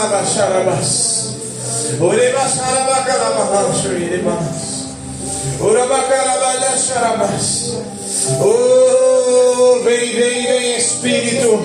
Alabaxarabas. 0.00 1.30
Oh, 8.40 9.80
vem, 9.84 10.14
vem, 10.14 10.46
vem 10.46 10.76
Espírito, 10.76 11.62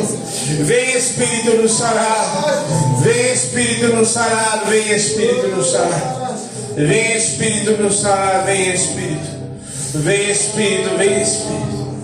vem 0.62 0.98
Espírito 0.98 1.62
no 1.62 1.70
sarar, 1.70 2.64
vem 3.02 3.34
Espírito 3.34 3.88
no 3.96 4.06
sarar, 4.06 4.64
vem 4.68 4.96
Espírito 4.96 5.48
no 5.48 5.64
sarar, 5.64 6.36
vem 6.76 7.18
Espírito 7.18 7.82
no 7.82 7.92
sarar, 7.92 8.46
vem 8.46 8.74
Espírito, 8.74 9.28
vem 9.96 10.32
Espírito, 10.32 10.98
vem 10.98 11.22
Espírito, 11.22 11.96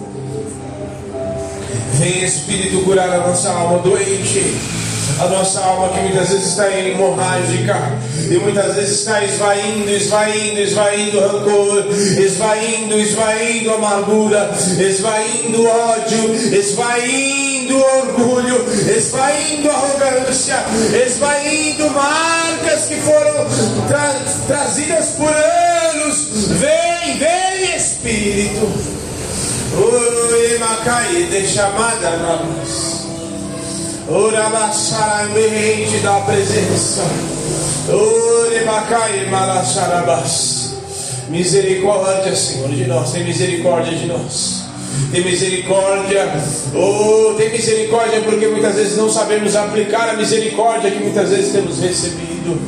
vem 1.94 2.24
Espírito 2.24 2.84
curar 2.84 3.10
a 3.10 3.28
nossa 3.28 3.50
alma 3.50 3.80
doente 3.80 4.81
a 5.20 5.28
nossa 5.28 5.60
alma 5.62 5.90
que 5.90 6.00
muitas 6.00 6.30
vezes 6.30 6.48
está 6.48 6.70
em 6.72 6.92
hemorrágica 6.92 7.78
e 8.30 8.38
muitas 8.38 8.76
vezes 8.76 9.00
está 9.00 9.24
esvaindo, 9.24 9.90
esvaindo, 9.90 10.60
esvaindo 10.60 11.20
rancor, 11.20 11.86
esvaindo, 12.18 13.00
esvaindo 13.00 13.74
amargura, 13.74 14.52
esvaindo 14.80 15.68
ódio, 15.68 16.56
esvaindo 16.56 17.78
orgulho, 17.78 18.66
esvaindo 18.96 19.70
arrogância, 19.70 20.64
esvaindo 21.06 21.90
marcas 21.92 22.86
que 22.86 22.96
foram 22.96 23.46
tra 23.88 24.16
trazidas 24.48 25.10
por 25.18 25.34
anos. 25.34 26.28
Vem, 26.48 27.18
vem 27.18 27.76
Espírito. 27.76 28.68
Oi, 29.78 30.58
Macai, 30.60 31.28
deixa 31.30 31.62
chamada 31.62 32.18
na 32.18 32.34
luz. 32.42 32.91
Ora 34.14 34.50
ambiente 35.24 36.00
da 36.04 36.20
presença. 36.20 37.02
Orebacai 37.88 39.30
malaxarabas. 39.30 40.74
Misericórdia, 41.30 42.36
Senhor, 42.36 42.68
de 42.72 42.88
nós. 42.88 43.14
Tem 43.14 43.24
misericórdia 43.24 43.98
de 43.98 44.08
nós. 44.08 44.64
Tem 45.14 45.24
misericórdia. 45.24 46.30
Oh, 46.76 47.36
tem 47.36 47.54
misericórdia 47.54 48.20
porque 48.20 48.48
muitas 48.48 48.76
vezes 48.76 48.98
não 48.98 49.10
sabemos 49.10 49.56
aplicar 49.56 50.10
a 50.10 50.14
misericórdia 50.14 50.92
que 50.92 51.00
muitas 51.00 51.30
vezes 51.30 51.54
temos 51.54 51.80
recebido. 51.80 52.60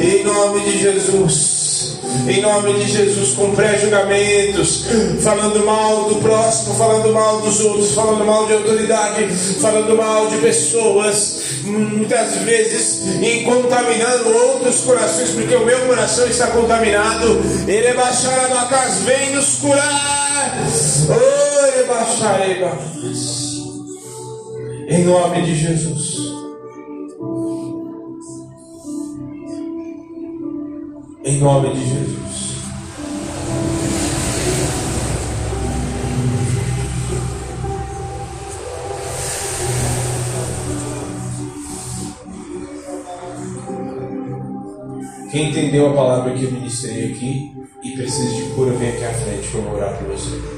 Em 0.00 0.24
nome 0.24 0.62
de 0.62 0.80
Jesus. 0.80 1.57
Em 2.26 2.40
nome 2.40 2.74
de 2.74 2.88
Jesus, 2.88 3.34
com 3.34 3.54
pré-julgamentos, 3.54 4.86
falando 5.20 5.64
mal 5.64 6.04
do 6.04 6.16
próximo, 6.16 6.74
falando 6.74 7.12
mal 7.12 7.40
dos 7.40 7.60
outros, 7.60 7.92
falando 7.92 8.24
mal 8.24 8.46
de 8.46 8.54
autoridade, 8.54 9.28
falando 9.60 9.96
mal 9.96 10.28
de 10.28 10.38
pessoas, 10.38 11.40
muitas 11.64 12.36
vezes 12.36 13.02
e 13.22 13.42
contaminando 13.44 14.30
outros 14.30 14.80
corações, 14.80 15.30
porque 15.30 15.54
o 15.54 15.64
meu 15.64 15.80
coração 15.86 16.26
está 16.26 16.48
contaminado. 16.48 17.40
Ele 17.66 17.92
baixará 17.94 18.48
na 18.48 18.66
casa, 18.66 19.04
vem 19.04 19.34
nos 19.34 19.56
curar. 19.56 20.58
Oh, 21.08 21.66
ele 21.66 21.84
baixará 21.86 22.46
em 24.88 25.04
nome 25.04 25.42
de 25.42 25.54
Jesus. 25.54 26.27
Em 31.28 31.36
nome 31.40 31.68
de 31.74 31.80
Jesus. 31.86 32.54
Quem 45.30 45.50
entendeu 45.50 45.90
a 45.90 45.92
palavra 45.92 46.32
que 46.32 46.44
eu 46.44 46.50
ministrei 46.50 47.12
aqui 47.12 47.52
e 47.82 47.90
precisa 47.90 48.34
de 48.34 48.54
cura, 48.54 48.72
vem 48.72 48.88
aqui 48.88 49.04
à 49.04 49.12
frente 49.12 49.48
que 49.48 49.54
eu 49.54 49.70
orar 49.70 49.98
por 49.98 50.08
você. 50.08 50.57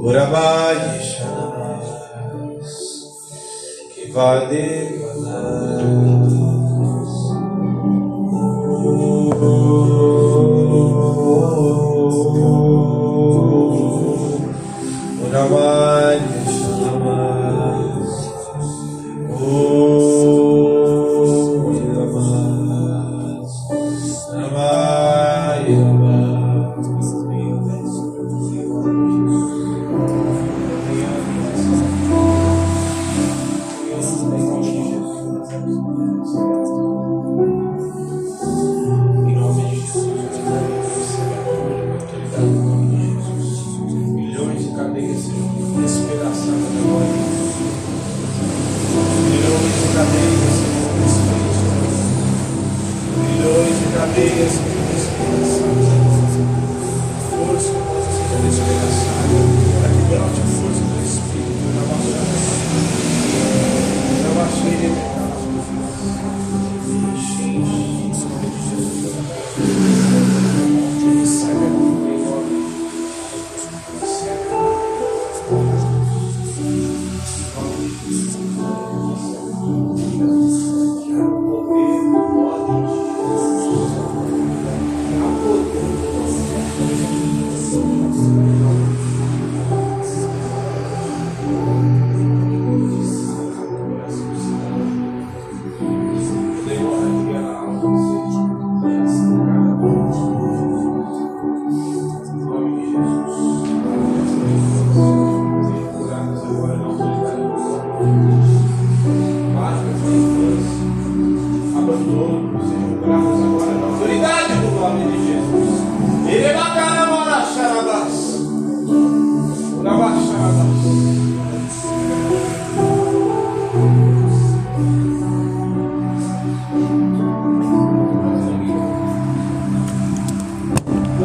Urabaya 0.00 0.96
Shanamas 1.04 2.72
Kivade 3.92 4.96
Urabaya 15.24 16.29
Grandes 54.00 54.79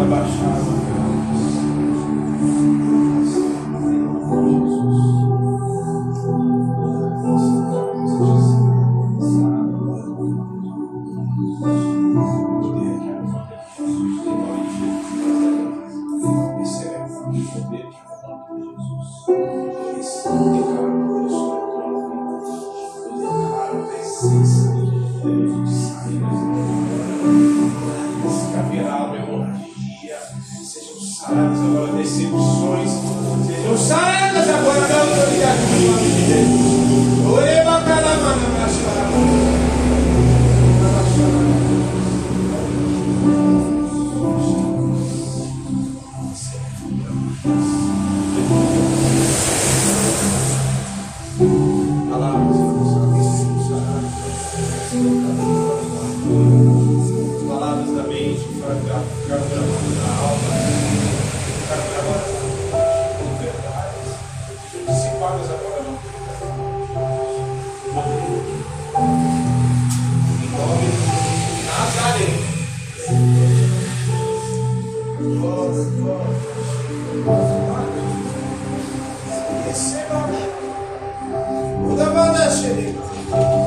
Urabá 0.05 0.64
Receba. 79.65 80.21
Udavada 81.89 82.51
Sheri. 82.51 82.95
Udavada 83.33 83.64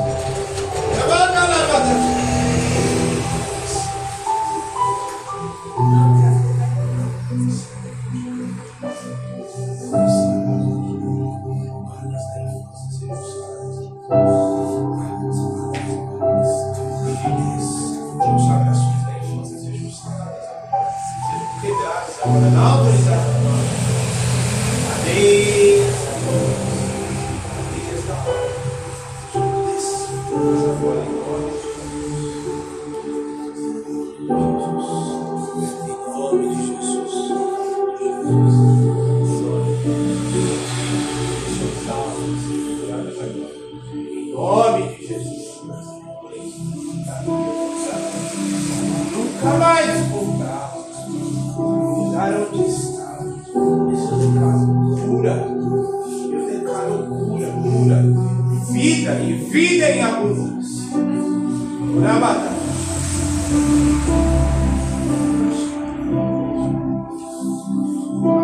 Oh. 67.91 68.38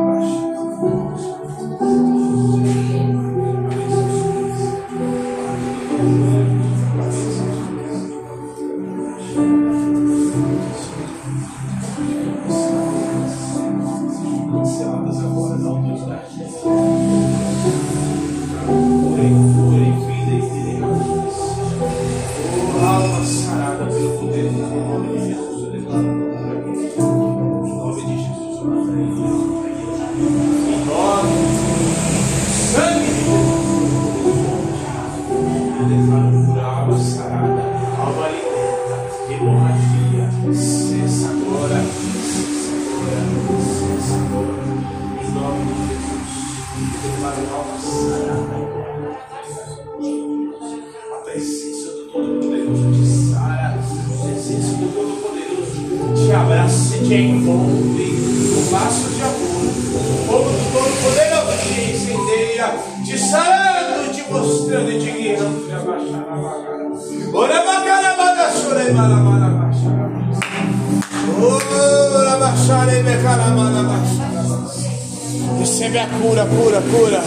Recebe 75.95 76.13
a 76.13 76.19
cura, 76.19 76.45
cura, 76.45 76.81
cura. 76.91 77.23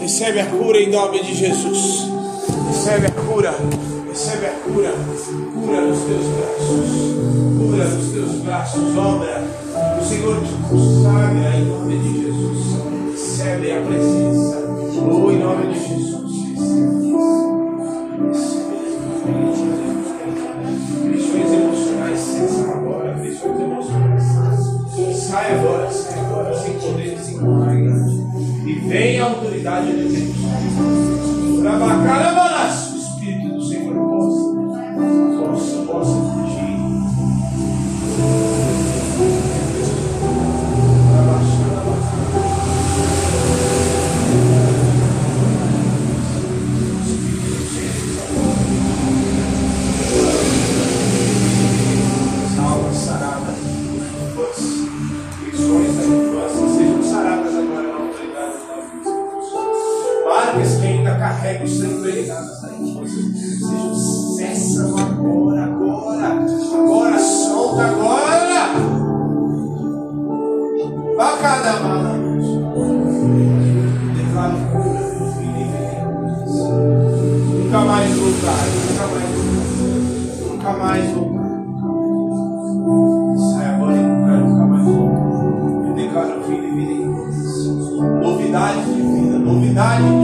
Recebe 0.00 0.40
a 0.40 0.46
cura 0.46 0.78
em 0.78 0.90
nome 0.90 1.22
de 1.22 1.34
Jesus. 1.34 2.08
Recebe 2.68 3.06
a 3.06 3.10
cura. 3.10 3.54
Recebe 4.08 4.46
a 4.46 4.50
cura. 4.64 4.94
Cura 5.52 5.80
nos 5.82 5.98
teus 5.98 6.26
braços. 6.26 6.90
Cura 7.58 7.84
nos 7.84 8.12
teus 8.12 8.32
braços. 8.44 8.96
Obra. 8.96 9.44
O 10.00 10.08
Senhor 10.08 10.40
te 10.42 10.52
consagra 10.70 11.54
em 11.54 11.66
nome 11.66 11.98
de 11.98 12.22
Jesus. 12.22 12.80
Recebe 13.10 13.72
a 13.72 13.80
presença. 13.82 14.56
Oh, 14.96 15.30
em 15.30 15.38
nome 15.38 15.74
de 15.74 15.78
Jesus. 15.78 16.32
Aflições 20.96 21.52
emocionais 21.52 22.18
cessam 22.18 22.70
agora. 22.72 23.14
Aflições 23.16 23.60
emocionais. 23.60 24.22
Sai 25.32 25.54
agora, 25.54 25.90
sai 25.90 26.20
agora, 26.20 26.58
sem 26.58 26.78
poder, 26.78 27.18
sem 27.18 27.38
glória. 27.38 27.71
Vem 28.86 29.20
a 29.20 29.24
autoridade 29.24 29.86
de 29.86 29.92
Deus. 29.92 30.32
Rabacarabalaço, 31.64 32.51
Nunca 77.58 77.80
mais 77.80 78.16
voltar, 78.16 78.64
nunca 78.86 79.06
mais 79.08 79.30
voltar, 79.32 79.72
nunca 80.50 80.72
mais 80.72 81.10
voltar. 81.10 81.52
Sai 83.38 83.66
agora 83.74 83.96
e 83.96 84.02
nunca, 84.02 84.32
nunca 84.36 84.64
mais 84.66 84.84
voltar. 84.84 85.22
Eu 85.88 85.94
declaro 85.94 86.42
vida 86.42 86.66
e 86.66 86.70
vida 86.74 86.92
em. 86.92 87.02
Novidade 88.22 88.80
de 88.84 89.02
vida, 89.02 89.38
novidade 89.38 90.02
de 90.02 90.08
vida, 90.08 90.21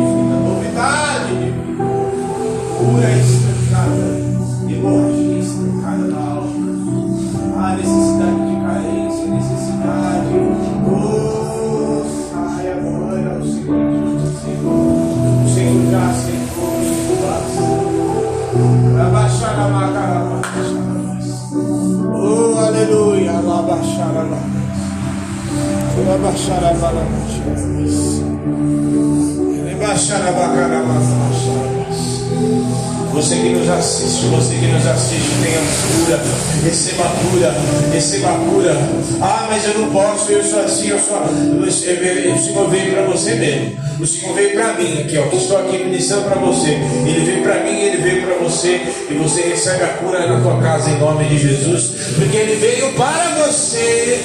Você 33.12 33.34
que 33.36 33.48
nos 33.48 33.68
assiste, 33.68 34.26
você 34.26 34.54
que 34.54 34.66
nos 34.66 34.86
assiste, 34.86 35.28
tenha 35.42 35.58
cura, 35.58 36.20
receba 36.64 37.04
cura, 37.04 37.54
receba 37.92 38.28
cura. 38.28 38.76
Ah, 39.20 39.46
mas 39.50 39.64
eu 39.66 39.78
não 39.80 39.90
posso, 39.90 40.30
eu 40.30 40.44
sou 40.44 40.60
assim, 40.60 40.88
eu 40.88 40.98
sou. 41.00 41.18
O 41.66 41.70
Senhor 41.70 42.68
veio 42.68 42.92
para 42.92 43.02
você 43.06 43.34
mesmo. 43.34 43.87
O 44.00 44.06
Senhor 44.06 44.32
veio 44.32 44.52
para 44.52 44.74
mim, 44.74 45.00
aqui, 45.00 45.18
ó, 45.18 45.24
estou 45.36 45.58
aqui 45.58 45.78
ministrando 45.78 46.22
para 46.22 46.36
você. 46.36 46.70
Ele 46.70 47.24
veio 47.24 47.42
para 47.42 47.64
mim, 47.64 47.80
ele 47.80 47.96
veio 47.96 48.22
para 48.22 48.36
você, 48.36 48.80
e 49.10 49.14
você 49.14 49.42
recebe 49.42 49.82
a 49.82 49.88
cura 49.88 50.24
na 50.24 50.40
tua 50.40 50.60
casa 50.62 50.90
em 50.90 50.98
nome 51.00 51.24
de 51.24 51.36
Jesus, 51.36 52.14
porque 52.14 52.36
ele 52.36 52.54
veio 52.56 52.92
para 52.92 53.44
você, 53.44 54.22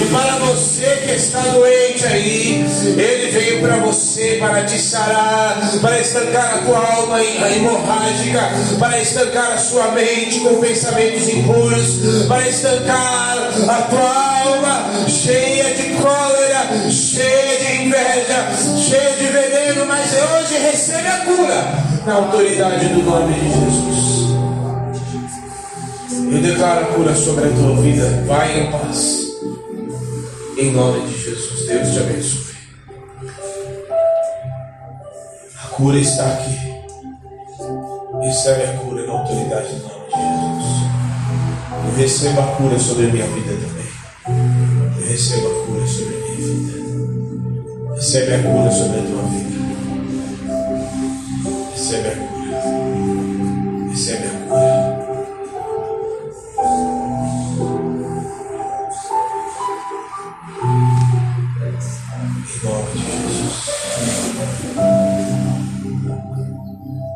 e 0.00 0.08
para 0.10 0.36
você 0.46 1.02
que 1.04 1.12
está 1.12 1.40
doente 1.40 2.06
aí, 2.06 2.64
ele 2.96 3.30
veio 3.32 3.60
para 3.60 3.76
você 3.76 4.38
para 4.40 4.64
te 4.64 4.78
sarar, 4.78 5.60
para 5.82 6.00
estancar 6.00 6.54
a 6.54 6.58
tua 6.58 6.78
alma 6.78 7.22
hemorrágica, 7.22 8.50
para 8.78 8.98
estancar 8.98 9.52
a 9.52 9.58
sua 9.58 9.88
mente 9.92 10.40
com 10.40 10.58
pensamentos 10.58 11.28
impuros, 11.28 12.26
para 12.28 12.48
estancar 12.48 13.50
a 13.68 13.82
tua 13.90 14.32
alma 14.42 14.90
cheia 15.06 15.74
de 15.74 16.00
cólera, 16.00 16.51
cheia 16.92 17.58
de 17.58 17.82
inveja, 17.86 18.56
cheia 18.76 19.16
de 19.16 19.26
veneno, 19.26 19.86
mas 19.86 20.12
hoje 20.12 20.58
recebe 20.58 21.08
a 21.08 21.18
cura 21.24 21.64
na 22.06 22.14
autoridade 22.14 22.86
do 22.88 23.02
nome 23.02 23.32
de 23.34 23.48
Jesus. 23.48 24.12
Eu 26.32 26.40
declaro 26.40 26.80
a 26.80 26.84
cura 26.94 27.14
sobre 27.14 27.44
a 27.46 27.52
tua 27.52 27.76
vida. 27.82 28.24
Vai 28.26 28.60
em 28.60 28.70
paz. 28.70 29.18
Em 30.56 30.70
nome 30.72 31.06
de 31.06 31.18
Jesus. 31.18 31.66
Deus 31.66 31.92
te 31.92 31.98
abençoe. 31.98 32.52
A 35.62 35.68
cura 35.68 35.98
está 35.98 36.26
aqui. 36.26 36.58
Recebe 38.22 38.64
a 38.64 38.78
cura 38.78 39.06
na 39.06 39.12
autoridade 39.12 39.74
do 39.74 39.88
nome 39.88 40.06
de 40.06 40.14
Jesus. 40.20 40.82
Eu 41.86 41.96
recebo 41.96 42.40
a 42.40 42.46
cura 42.56 42.78
sobre 42.78 43.06
a 43.06 43.12
minha 43.12 43.26
vida 43.26 43.52
também. 43.52 43.82
Eu 45.00 45.06
recebo 45.08 45.46
a 45.46 45.66
cura 45.66 45.81
Recebe 48.02 48.34
a 48.34 48.42
cura 48.42 48.68
sobre 48.68 48.98
a 48.98 49.02
tua 49.04 49.22
vida. 49.28 49.62
Recebe 51.70 52.08
a 52.08 52.16
cura. 52.16 52.58
Recebe 53.90 54.26
a 54.26 54.30
cura. 54.48 55.02
Em 62.42 62.64
nome 62.64 62.90
de 62.92 62.98
Jesus. 62.98 63.54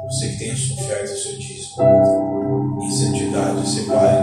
Você 0.07 0.29
que 0.29 0.39
tem 0.39 0.51
a 0.53 0.57
sua 0.57 0.77
oferta, 0.77 1.13
o 1.13 1.17
seu 1.17 1.37
dízimo. 1.37 1.83
Em 2.81 2.91
santidade, 2.93 3.69
separe 3.69 4.23